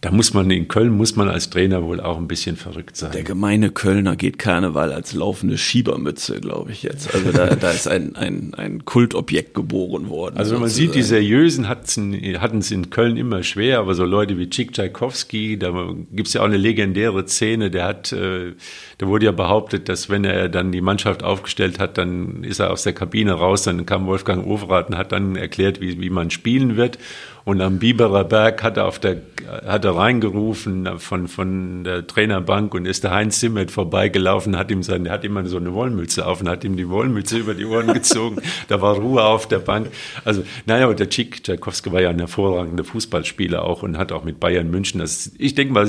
da 0.00 0.10
muss 0.10 0.32
man 0.32 0.50
in 0.50 0.66
Köln, 0.66 0.96
muss 0.96 1.14
man 1.14 1.28
als 1.28 1.50
Trainer 1.50 1.82
wohl 1.82 2.00
auch 2.00 2.16
ein 2.16 2.26
bisschen 2.26 2.56
verrückt 2.56 2.96
sein. 2.96 3.12
Der 3.12 3.22
gemeine 3.22 3.70
Kölner 3.70 4.16
geht 4.16 4.38
Karneval 4.38 4.94
als 4.94 5.12
laufende 5.12 5.58
Schiebermütze, 5.58 6.40
glaube 6.40 6.72
ich 6.72 6.82
jetzt. 6.82 7.14
Also 7.14 7.32
da, 7.32 7.54
da 7.54 7.70
ist 7.70 7.86
ein, 7.86 8.16
ein, 8.16 8.54
ein 8.54 8.86
Kultobjekt 8.86 9.52
geboren 9.52 10.08
worden. 10.08 10.38
Also 10.38 10.54
wenn 10.54 10.60
man 10.60 10.70
sieht, 10.70 10.94
die 10.94 11.02
Seriösen 11.02 11.68
hatten 11.68 12.58
es 12.58 12.70
in 12.70 12.88
Köln 12.88 13.18
immer 13.18 13.42
schwer, 13.42 13.80
aber 13.80 13.94
so 13.94 14.06
Leute 14.06 14.38
wie 14.38 14.48
Chick 14.48 14.72
Tchaikovsky, 14.72 15.58
da 15.58 15.94
gibt's 16.12 16.32
ja 16.32 16.40
auch 16.40 16.46
eine 16.46 16.56
legendäre 16.56 17.26
Szene, 17.26 17.70
der 17.70 17.84
hat, 17.84 18.10
äh, 18.12 18.54
da 18.96 19.06
wurde 19.06 19.26
ja 19.26 19.32
behauptet, 19.32 19.90
dass 19.90 20.08
wenn 20.08 20.24
er 20.24 20.48
dann 20.48 20.72
die 20.72 20.80
Mannschaft 20.80 21.22
aufgestellt 21.22 21.78
hat, 21.78 21.98
dann 21.98 22.42
ist 22.42 22.58
er 22.58 22.70
aus 22.70 22.84
der 22.84 22.94
Kabine 22.94 23.32
raus, 23.32 23.64
dann 23.64 23.84
kam 23.84 24.06
Wolfgang 24.06 24.46
Overath 24.46 24.88
und 24.88 24.96
hat 24.96 25.12
dann 25.12 25.36
erklärt, 25.36 25.82
wie, 25.82 26.00
wie 26.00 26.10
man 26.10 26.30
spielen 26.30 26.76
wird. 26.76 26.96
Und 27.44 27.60
am 27.60 27.78
Biberer 27.78 28.24
Berg 28.24 28.62
hat 28.62 28.76
er 28.76 28.86
auf 28.86 28.98
der, 28.98 29.22
hat 29.66 29.84
er 29.84 29.96
reingerufen 29.96 30.98
von, 30.98 31.28
von 31.28 31.84
der 31.84 32.06
Trainerbank 32.06 32.74
und 32.74 32.86
ist 32.86 33.04
der 33.04 33.12
Heinz 33.12 33.40
Zimmet 33.40 33.70
vorbeigelaufen, 33.70 34.56
hat 34.56 34.70
ihm 34.70 34.82
sein, 34.82 35.08
hat 35.08 35.24
immer 35.24 35.44
so 35.46 35.56
eine 35.56 35.72
Wollmütze 35.72 36.26
auf 36.26 36.40
und 36.40 36.48
hat 36.48 36.64
ihm 36.64 36.76
die 36.76 36.88
Wollmütze 36.88 37.38
über 37.38 37.54
die 37.54 37.64
Ohren 37.64 37.92
gezogen. 37.92 38.42
da 38.68 38.80
war 38.80 38.96
Ruhe 38.96 39.24
auf 39.24 39.48
der 39.48 39.60
Bank. 39.60 39.88
Also, 40.24 40.44
naja, 40.66 40.86
und 40.86 41.00
der 41.00 41.08
Chick 41.08 41.42
Tchaikovsky 41.42 41.92
war 41.92 42.02
ja 42.02 42.10
ein 42.10 42.18
hervorragender 42.18 42.84
Fußballspieler 42.84 43.64
auch 43.64 43.82
und 43.82 43.96
hat 43.96 44.12
auch 44.12 44.24
mit 44.24 44.40
Bayern 44.40 44.70
München, 44.70 45.00
das, 45.00 45.32
ich 45.38 45.54
denke 45.54 45.72
mal, 45.72 45.86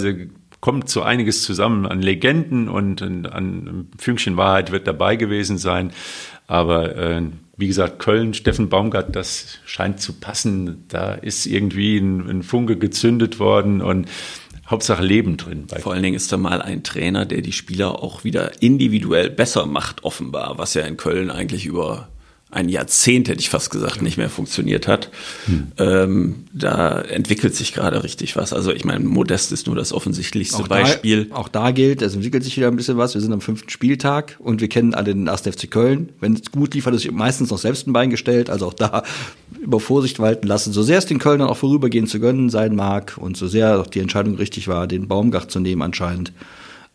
kommt 0.62 0.90
so 0.90 1.02
einiges 1.02 1.44
zusammen 1.44 1.86
an 1.86 2.02
Legenden 2.02 2.70
und 2.70 3.02
an, 3.02 3.26
an 3.26 3.90
Fünkchen 3.98 4.38
Wahrheit 4.38 4.72
wird 4.72 4.88
dabei 4.88 5.16
gewesen 5.16 5.58
sein. 5.58 5.92
Aber 6.48 6.96
äh, 6.96 7.22
wie 7.62 7.68
gesagt, 7.68 8.00
Köln, 8.00 8.34
Steffen 8.34 8.68
Baumgart, 8.68 9.16
das 9.16 9.60
scheint 9.66 10.02
zu 10.02 10.14
passen. 10.14 10.84
Da 10.90 11.14
ist 11.14 11.46
irgendwie 11.46 11.98
ein, 11.98 12.30
ein 12.30 12.44
Funke 12.44 12.78
gezündet 12.78 13.40
worden 13.40 13.82
und 13.82 14.10
Hauptsache 14.68 15.04
Leben 15.04 15.38
drin. 15.38 15.68
Vor 15.80 15.94
allen 15.94 16.04
Dingen 16.04 16.16
ist 16.16 16.32
da 16.32 16.38
mal 16.38 16.62
ein 16.62 16.84
Trainer, 16.84 17.26
der 17.26 17.42
die 17.42 17.52
Spieler 17.52 18.02
auch 18.02 18.24
wieder 18.24 18.62
individuell 18.62 19.30
besser 19.30 19.66
macht, 19.66 20.04
offenbar, 20.04 20.58
was 20.58 20.74
ja 20.74 20.84
in 20.84 20.98
Köln 20.98 21.30
eigentlich 21.30 21.66
über 21.66 22.10
ein 22.52 22.68
Jahrzehnt, 22.68 23.30
hätte 23.30 23.40
ich 23.40 23.50
fast 23.50 23.72
gesagt, 23.72 24.02
nicht 24.02 24.18
mehr 24.18 24.30
funktioniert 24.30 24.88
hat. 24.88 25.10
Hm. 25.46 25.72
Ähm, 25.78 26.36
da 26.52 27.00
entwickelt 27.00 27.56
sich 27.56 27.74
gerade 27.74 28.04
richtig 28.04 28.36
was. 28.36 28.52
Also 28.52 28.74
ich 28.74 28.84
meine, 28.84 29.06
Modest 29.06 29.54
ist 29.54 29.68
nur 29.68 29.76
das 29.76 29.94
offensichtlichste 29.94 30.64
auch 30.64 30.68
Beispiel. 30.68 31.26
Da, 31.26 31.36
auch 31.36 31.48
da 31.48 31.72
gilt, 31.72 32.02
es 32.02 32.14
entwickelt 32.14 32.44
sich 32.44 32.58
wieder 32.58 32.68
ein 32.68 32.76
bisschen 32.76 32.98
was. 32.98 33.14
Wir 33.14 33.22
sind 33.22 33.32
am 33.32 33.40
fünften 33.40 33.70
Spieltag 33.70 34.36
und 34.40 34.60
wir 34.60 34.68
kennen 34.68 34.94
alle 34.94 35.14
den 35.14 35.30
1. 35.30 35.42
FC 35.42 35.72
Köln. 35.72 36.10
Wenn 36.20 36.34
es 36.34 36.52
gut 36.52 36.74
lief, 36.74 36.86
hat 36.86 36.94
es 36.94 37.10
meistens 37.10 37.50
noch 37.52 37.58
selbst 37.58 37.88
ein 37.88 37.94
Bein 37.94 38.10
gestellt. 38.10 38.50
Also 38.50 38.68
auch 38.68 38.74
da 38.74 39.04
über 39.62 39.80
Vorsicht 39.80 40.20
walten 40.20 40.46
lassen. 40.46 40.74
So 40.74 40.84
sehr 40.84 40.98
es 40.98 41.06
den 41.06 41.20
Kölnern 41.20 41.48
auch 41.48 41.58
vorübergehend 41.58 42.10
zu 42.10 42.20
gönnen 42.20 42.50
sein 42.50 42.76
mag 42.76 43.18
und 43.18 43.38
so 43.38 43.48
sehr 43.48 43.80
auch 43.80 43.88
die 43.88 44.00
Entscheidung 44.00 44.36
richtig 44.36 44.68
war, 44.68 44.88
den 44.88 45.08
Baumgart 45.08 45.50
zu 45.50 45.62
nehmen 45.62 45.82
anscheinend, 45.82 46.34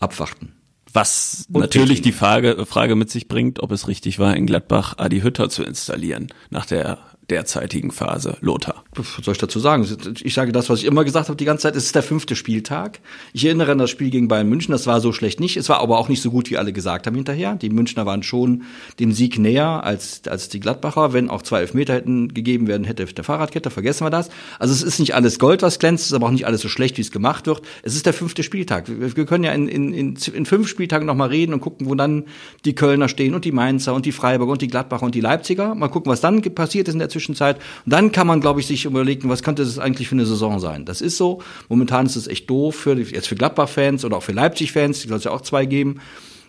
abwarten. 0.00 0.52
Was 0.92 1.46
und 1.52 1.60
natürlich 1.60 2.00
die 2.00 2.12
Frage, 2.12 2.64
Frage 2.64 2.96
mit 2.96 3.10
sich 3.10 3.28
bringt, 3.28 3.62
ob 3.62 3.72
es 3.72 3.88
richtig 3.88 4.18
war, 4.18 4.36
in 4.36 4.46
Gladbach 4.46 4.94
Adi 4.98 5.20
Hütter 5.20 5.50
zu 5.50 5.62
installieren 5.62 6.28
nach 6.50 6.66
der 6.66 6.98
derzeitigen 7.28 7.90
Phase, 7.90 8.38
Lothar? 8.40 8.84
Was 8.96 9.24
soll 9.24 9.32
ich 9.32 9.38
dazu 9.38 9.58
sagen? 9.58 9.86
Ich 10.22 10.34
sage 10.34 10.52
das, 10.52 10.70
was 10.70 10.80
ich 10.80 10.86
immer 10.86 11.04
gesagt 11.04 11.28
habe 11.28 11.36
die 11.36 11.44
ganze 11.44 11.62
Zeit, 11.62 11.76
es 11.76 11.86
ist 11.86 11.94
der 11.94 12.02
fünfte 12.02 12.36
Spieltag. 12.36 13.00
Ich 13.32 13.44
erinnere 13.44 13.72
an 13.72 13.78
das 13.78 13.90
Spiel 13.90 14.10
gegen 14.10 14.28
Bayern 14.28 14.48
München, 14.48 14.72
das 14.72 14.86
war 14.86 15.00
so 15.00 15.12
schlecht 15.12 15.40
nicht. 15.40 15.56
Es 15.56 15.68
war 15.68 15.80
aber 15.80 15.98
auch 15.98 16.08
nicht 16.08 16.22
so 16.22 16.30
gut, 16.30 16.50
wie 16.50 16.58
alle 16.58 16.72
gesagt 16.72 17.06
haben 17.06 17.14
hinterher. 17.14 17.54
Die 17.54 17.70
Münchner 17.70 18.06
waren 18.06 18.22
schon 18.22 18.62
dem 18.98 19.12
Sieg 19.12 19.38
näher 19.38 19.84
als, 19.84 20.22
als 20.26 20.48
die 20.48 20.60
Gladbacher. 20.60 21.12
Wenn 21.12 21.30
auch 21.30 21.42
zwei 21.42 21.60
Elfmeter 21.60 21.94
hätten 21.94 22.32
gegeben 22.32 22.66
werden, 22.66 22.84
hätte 22.84 23.04
der 23.04 23.24
Fahrradkette, 23.24 23.70
vergessen 23.70 24.04
wir 24.06 24.10
das. 24.10 24.30
Also 24.58 24.72
es 24.72 24.82
ist 24.82 24.98
nicht 24.98 25.14
alles 25.14 25.38
Gold, 25.38 25.62
was 25.62 25.78
glänzt, 25.78 26.04
es 26.04 26.10
ist 26.10 26.14
aber 26.14 26.26
auch 26.26 26.32
nicht 26.32 26.46
alles 26.46 26.60
so 26.60 26.68
schlecht, 26.68 26.96
wie 26.96 27.02
es 27.02 27.10
gemacht 27.10 27.46
wird. 27.46 27.62
Es 27.82 27.94
ist 27.94 28.06
der 28.06 28.12
fünfte 28.12 28.42
Spieltag. 28.42 28.84
Wir 28.88 29.26
können 29.26 29.44
ja 29.44 29.52
in, 29.52 29.68
in, 29.68 29.92
in, 29.92 30.16
in 30.32 30.46
fünf 30.46 30.68
Spieltagen 30.68 31.06
nochmal 31.06 31.28
reden 31.28 31.52
und 31.52 31.60
gucken, 31.60 31.88
wo 31.88 31.94
dann 31.94 32.24
die 32.64 32.74
Kölner 32.74 33.08
stehen 33.08 33.34
und 33.34 33.44
die 33.44 33.52
Mainzer 33.52 33.94
und 33.94 34.06
die 34.06 34.12
Freiburger 34.12 34.52
und 34.52 34.62
die 34.62 34.68
Gladbacher 34.68 35.04
und 35.04 35.14
die 35.14 35.20
Leipziger. 35.20 35.74
Mal 35.74 35.88
gucken, 35.88 36.10
was 36.10 36.20
dann 36.20 36.42
passiert 36.42 36.88
ist 36.88 36.94
in 36.94 37.00
der 37.00 37.08
Zwischenzeit. 37.08 37.56
Und 37.84 37.92
dann 37.92 38.12
kann 38.12 38.26
man, 38.26 38.40
glaube 38.40 38.60
ich, 38.60 38.66
sich 38.66 38.85
überlegen, 38.86 39.28
was 39.28 39.42
könnte 39.42 39.64
das 39.64 39.78
eigentlich 39.78 40.08
für 40.08 40.14
eine 40.14 40.26
Saison 40.26 40.58
sein. 40.60 40.84
Das 40.84 41.00
ist 41.00 41.16
so. 41.16 41.42
Momentan 41.68 42.06
ist 42.06 42.16
es 42.16 42.26
echt 42.26 42.48
doof 42.48 42.74
für 42.74 42.98
jetzt 42.98 43.28
für 43.28 43.36
Gladbach-Fans 43.36 44.04
oder 44.04 44.16
auch 44.16 44.22
für 44.22 44.32
Leipzig-Fans. 44.32 45.00
Die 45.02 45.08
soll 45.08 45.18
es 45.18 45.24
ja 45.24 45.30
auch 45.30 45.42
zwei 45.42 45.66
geben. 45.66 46.00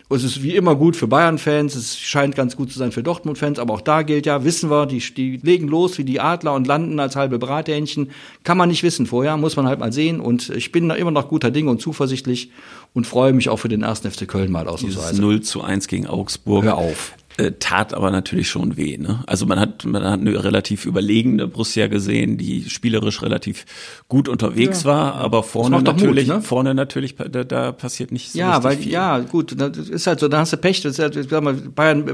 Und 0.08 0.16
es 0.16 0.24
ist 0.24 0.42
wie 0.42 0.56
immer 0.56 0.74
gut 0.74 0.96
für 0.96 1.06
Bayern-Fans, 1.06 1.74
es 1.74 1.98
scheint 1.98 2.34
ganz 2.34 2.56
gut 2.56 2.72
zu 2.72 2.78
sein 2.78 2.92
für 2.92 3.02
Dortmund-Fans, 3.02 3.58
aber 3.58 3.74
auch 3.74 3.82
da 3.82 4.00
gilt 4.00 4.24
ja, 4.24 4.42
wissen 4.42 4.70
wir, 4.70 4.86
die, 4.86 5.00
die 5.00 5.36
legen 5.36 5.68
los 5.68 5.98
wie 5.98 6.04
die 6.04 6.18
Adler 6.18 6.54
und 6.54 6.66
landen 6.66 6.98
als 6.98 7.14
halbe 7.14 7.38
Brathähnchen. 7.38 8.10
Kann 8.42 8.56
man 8.56 8.70
nicht 8.70 8.82
wissen 8.82 9.04
vorher, 9.04 9.36
muss 9.36 9.56
man 9.56 9.66
halt 9.66 9.80
mal 9.80 9.92
sehen. 9.92 10.20
Und 10.20 10.48
ich 10.48 10.72
bin 10.72 10.88
da 10.88 10.94
immer 10.94 11.10
noch 11.10 11.28
guter 11.28 11.50
Dinge 11.50 11.70
und 11.70 11.82
zuversichtlich 11.82 12.50
und 12.94 13.06
freue 13.06 13.34
mich 13.34 13.50
auch 13.50 13.58
für 13.58 13.68
den 13.68 13.82
ersten 13.82 14.10
FC 14.10 14.26
Köln 14.26 14.50
mal 14.50 14.66
ausnahmsweise. 14.66 15.20
0 15.20 15.42
zu 15.42 15.62
1 15.62 15.88
gegen 15.88 16.06
Augsburg. 16.06 16.64
Hör 16.64 16.78
auf 16.78 17.12
äh, 17.38 17.52
tat 17.58 17.94
aber 17.94 18.10
natürlich 18.10 18.48
schon 18.48 18.76
weh. 18.76 18.98
Ne? 18.98 19.22
Also 19.26 19.46
man 19.46 19.60
hat, 19.60 19.84
man 19.84 20.02
hat 20.02 20.18
eine 20.20 20.42
relativ 20.42 20.86
überlegene 20.86 21.46
Borussia 21.46 21.86
gesehen, 21.86 22.36
die 22.36 22.68
spielerisch 22.68 23.22
relativ 23.22 23.64
gut 24.08 24.28
unterwegs 24.28 24.82
ja. 24.82 24.90
war, 24.90 25.14
aber 25.14 25.44
vorne 25.44 25.80
natürlich, 25.80 26.26
Mut, 26.26 26.36
ne? 26.36 26.42
vorne 26.42 26.74
natürlich, 26.74 27.14
da, 27.14 27.44
da 27.44 27.70
passiert 27.70 28.10
nicht 28.10 28.32
so 28.32 28.38
Ja, 28.40 28.64
weil 28.64 28.78
viel. 28.78 28.90
ja 28.90 29.20
gut, 29.20 29.54
das 29.56 29.78
ist 29.78 30.08
halt 30.08 30.18
so, 30.18 30.26
da 30.26 30.40
hast 30.40 30.52
du 30.52 30.56
Pech. 30.56 30.82
Das 30.82 30.94
ist 30.94 30.98
halt, 30.98 31.30
sag 31.30 31.44
mal, 31.44 31.54
Bayern, 31.54 32.04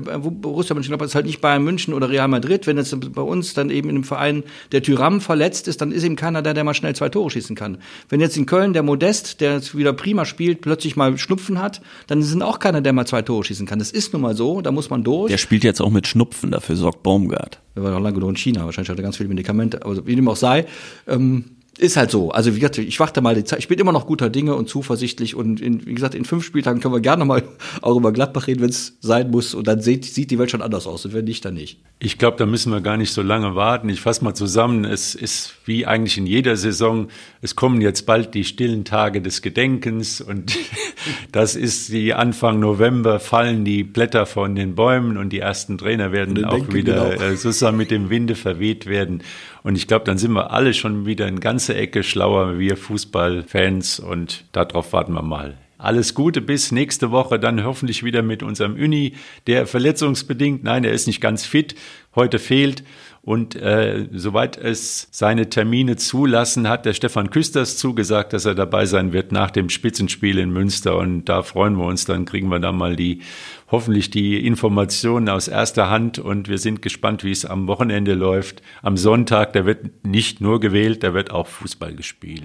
Borussia 0.42 0.74
Mönchengladbach 0.74 1.06
ist 1.06 1.14
halt 1.14 1.24
nicht 1.24 1.40
Bayern 1.40 1.64
München 1.64 1.94
oder 1.94 2.10
Real 2.10 2.28
Madrid. 2.28 2.66
Wenn 2.66 2.76
jetzt 2.76 2.94
bei 3.14 3.22
uns 3.22 3.54
dann 3.54 3.70
eben 3.70 3.88
in 3.88 3.96
einem 3.96 4.04
Verein 4.04 4.44
der 4.72 4.82
Tyram 4.82 5.22
verletzt 5.22 5.68
ist, 5.68 5.80
dann 5.80 5.90
ist 5.90 6.04
eben 6.04 6.16
keiner 6.16 6.42
da, 6.42 6.52
der 6.52 6.64
mal 6.64 6.74
schnell 6.74 6.94
zwei 6.94 7.08
Tore 7.08 7.30
schießen 7.30 7.56
kann. 7.56 7.78
Wenn 8.10 8.20
jetzt 8.20 8.36
in 8.36 8.44
Köln 8.44 8.74
der 8.74 8.82
Modest, 8.82 9.40
der 9.40 9.62
wieder 9.72 9.94
prima 9.94 10.26
spielt, 10.26 10.60
plötzlich 10.60 10.96
mal 10.96 11.16
Schnupfen 11.16 11.62
hat, 11.62 11.80
dann 12.08 12.22
sind 12.22 12.42
auch 12.42 12.58
keiner, 12.58 12.82
der 12.82 12.92
mal 12.92 13.06
zwei 13.06 13.22
Tore 13.22 13.42
schießen 13.44 13.64
kann. 13.64 13.78
Das 13.78 13.90
ist 13.90 14.12
nun 14.12 14.20
mal 14.20 14.36
so, 14.36 14.60
da 14.60 14.70
muss 14.70 14.90
man 14.90 15.02
durch 15.02 15.13
durch. 15.22 15.30
Der 15.30 15.38
spielt 15.38 15.64
jetzt 15.64 15.80
auch 15.80 15.90
mit 15.90 16.06
Schnupfen, 16.06 16.50
dafür 16.50 16.76
sorgt 16.76 17.02
Baumgart. 17.02 17.60
Er 17.74 17.82
war 17.82 17.90
noch 17.90 18.00
lange 18.00 18.14
genug 18.14 18.30
in 18.30 18.36
China, 18.36 18.64
wahrscheinlich 18.64 18.90
hat 18.90 18.98
er 18.98 19.02
ganz 19.02 19.16
viele 19.16 19.28
Medikamente, 19.28 19.84
aber 19.84 20.06
wie 20.06 20.16
dem 20.16 20.28
auch 20.28 20.36
sei. 20.36 20.66
Ähm, 21.06 21.44
ist 21.78 21.96
halt 21.96 22.10
so. 22.10 22.30
Also 22.30 22.54
wie 22.54 22.60
gesagt, 22.60 22.78
ich 22.78 23.00
warte 23.00 23.20
mal 23.20 23.34
die 23.34 23.44
Zeit. 23.44 23.58
Ich 23.58 23.68
bin 23.68 23.78
immer 23.78 23.92
noch 23.92 24.06
guter 24.06 24.30
Dinge 24.30 24.54
und 24.54 24.68
zuversichtlich 24.68 25.34
und 25.34 25.60
in, 25.60 25.86
wie 25.86 25.94
gesagt, 25.94 26.14
in 26.14 26.24
fünf 26.24 26.44
Spieltagen 26.44 26.80
können 26.80 26.94
wir 26.94 27.00
gerne 27.00 27.24
mal 27.24 27.42
auch 27.82 27.96
über 27.96 28.12
Gladbach 28.12 28.46
reden, 28.46 28.62
wenn 28.62 28.70
es 28.70 28.96
sein 29.00 29.30
muss. 29.30 29.54
Und 29.54 29.66
dann 29.66 29.80
sieht, 29.80 30.04
sieht 30.04 30.30
die 30.30 30.38
Welt 30.38 30.50
schon 30.50 30.62
anders 30.62 30.86
aus. 30.86 31.04
Und 31.04 31.14
wenn 31.14 31.24
nicht, 31.24 31.44
dann 31.44 31.54
nicht. 31.54 31.80
Ich 31.98 32.18
glaube, 32.18 32.36
da 32.36 32.46
müssen 32.46 32.72
wir 32.72 32.80
gar 32.80 32.96
nicht 32.96 33.12
so 33.12 33.22
lange 33.22 33.54
warten. 33.54 33.88
Ich 33.88 34.00
fasse 34.00 34.22
mal 34.22 34.34
zusammen. 34.34 34.84
Es 34.84 35.14
ist 35.14 35.54
wie 35.64 35.86
eigentlich 35.86 36.16
in 36.18 36.26
jeder 36.26 36.56
Saison. 36.56 37.08
Es 37.44 37.56
kommen 37.56 37.82
jetzt 37.82 38.06
bald 38.06 38.32
die 38.32 38.42
stillen 38.42 38.86
Tage 38.86 39.20
des 39.20 39.42
Gedenkens 39.42 40.22
und 40.22 40.56
das 41.32 41.56
ist 41.56 41.92
die 41.92 42.14
Anfang 42.14 42.58
November 42.58 43.20
fallen 43.20 43.66
die 43.66 43.84
Blätter 43.84 44.24
von 44.24 44.54
den 44.54 44.74
Bäumen 44.74 45.18
und 45.18 45.28
die 45.28 45.40
ersten 45.40 45.76
Trainer 45.76 46.10
werden 46.10 46.42
auch 46.46 46.72
wieder 46.72 47.10
genau. 47.10 47.22
äh, 47.22 47.36
sozusagen 47.36 47.76
mit 47.76 47.90
dem 47.90 48.08
Winde 48.08 48.34
verweht 48.34 48.86
werden. 48.86 49.22
Und 49.62 49.76
ich 49.76 49.86
glaube, 49.86 50.06
dann 50.06 50.16
sind 50.16 50.32
wir 50.32 50.52
alle 50.52 50.72
schon 50.72 51.04
wieder 51.04 51.28
in 51.28 51.38
ganze 51.38 51.74
Ecke 51.74 52.02
schlauer, 52.02 52.58
wir 52.58 52.78
Fußballfans. 52.78 54.00
Und 54.00 54.46
darauf 54.52 54.94
warten 54.94 55.12
wir 55.12 55.20
mal. 55.20 55.58
Alles 55.76 56.14
Gute 56.14 56.40
bis 56.40 56.72
nächste 56.72 57.10
Woche, 57.10 57.38
dann 57.38 57.62
hoffentlich 57.62 58.02
wieder 58.02 58.22
mit 58.22 58.42
unserem 58.42 58.72
Uni, 58.72 59.16
der 59.46 59.66
verletzungsbedingt, 59.66 60.64
nein, 60.64 60.84
er 60.84 60.92
ist 60.92 61.06
nicht 61.06 61.20
ganz 61.20 61.44
fit, 61.44 61.74
heute 62.14 62.38
fehlt. 62.38 62.84
Und 63.24 63.56
äh, 63.56 64.06
soweit 64.12 64.58
es 64.58 65.08
seine 65.10 65.48
Termine 65.48 65.96
zulassen, 65.96 66.68
hat 66.68 66.84
der 66.84 66.92
Stefan 66.92 67.30
Küsters 67.30 67.78
zugesagt, 67.78 68.34
dass 68.34 68.44
er 68.44 68.54
dabei 68.54 68.84
sein 68.84 69.14
wird 69.14 69.32
nach 69.32 69.50
dem 69.50 69.70
Spitzenspiel 69.70 70.38
in 70.38 70.50
Münster. 70.50 70.98
Und 70.98 71.24
da 71.24 71.42
freuen 71.42 71.76
wir 71.76 71.86
uns, 71.86 72.04
dann 72.04 72.26
kriegen 72.26 72.48
wir 72.48 72.60
da 72.60 72.72
mal 72.72 72.96
die 72.96 73.22
hoffentlich 73.70 74.10
die 74.10 74.46
Informationen 74.46 75.30
aus 75.30 75.48
erster 75.48 75.88
Hand 75.88 76.18
und 76.18 76.48
wir 76.48 76.58
sind 76.58 76.82
gespannt, 76.82 77.24
wie 77.24 77.32
es 77.32 77.46
am 77.46 77.66
Wochenende 77.66 78.12
läuft. 78.14 78.62
Am 78.82 78.98
Sonntag, 78.98 79.54
da 79.54 79.64
wird 79.64 80.04
nicht 80.04 80.42
nur 80.42 80.60
gewählt, 80.60 81.02
da 81.02 81.14
wird 81.14 81.30
auch 81.30 81.46
Fußball 81.46 81.94
gespielt. 81.94 82.44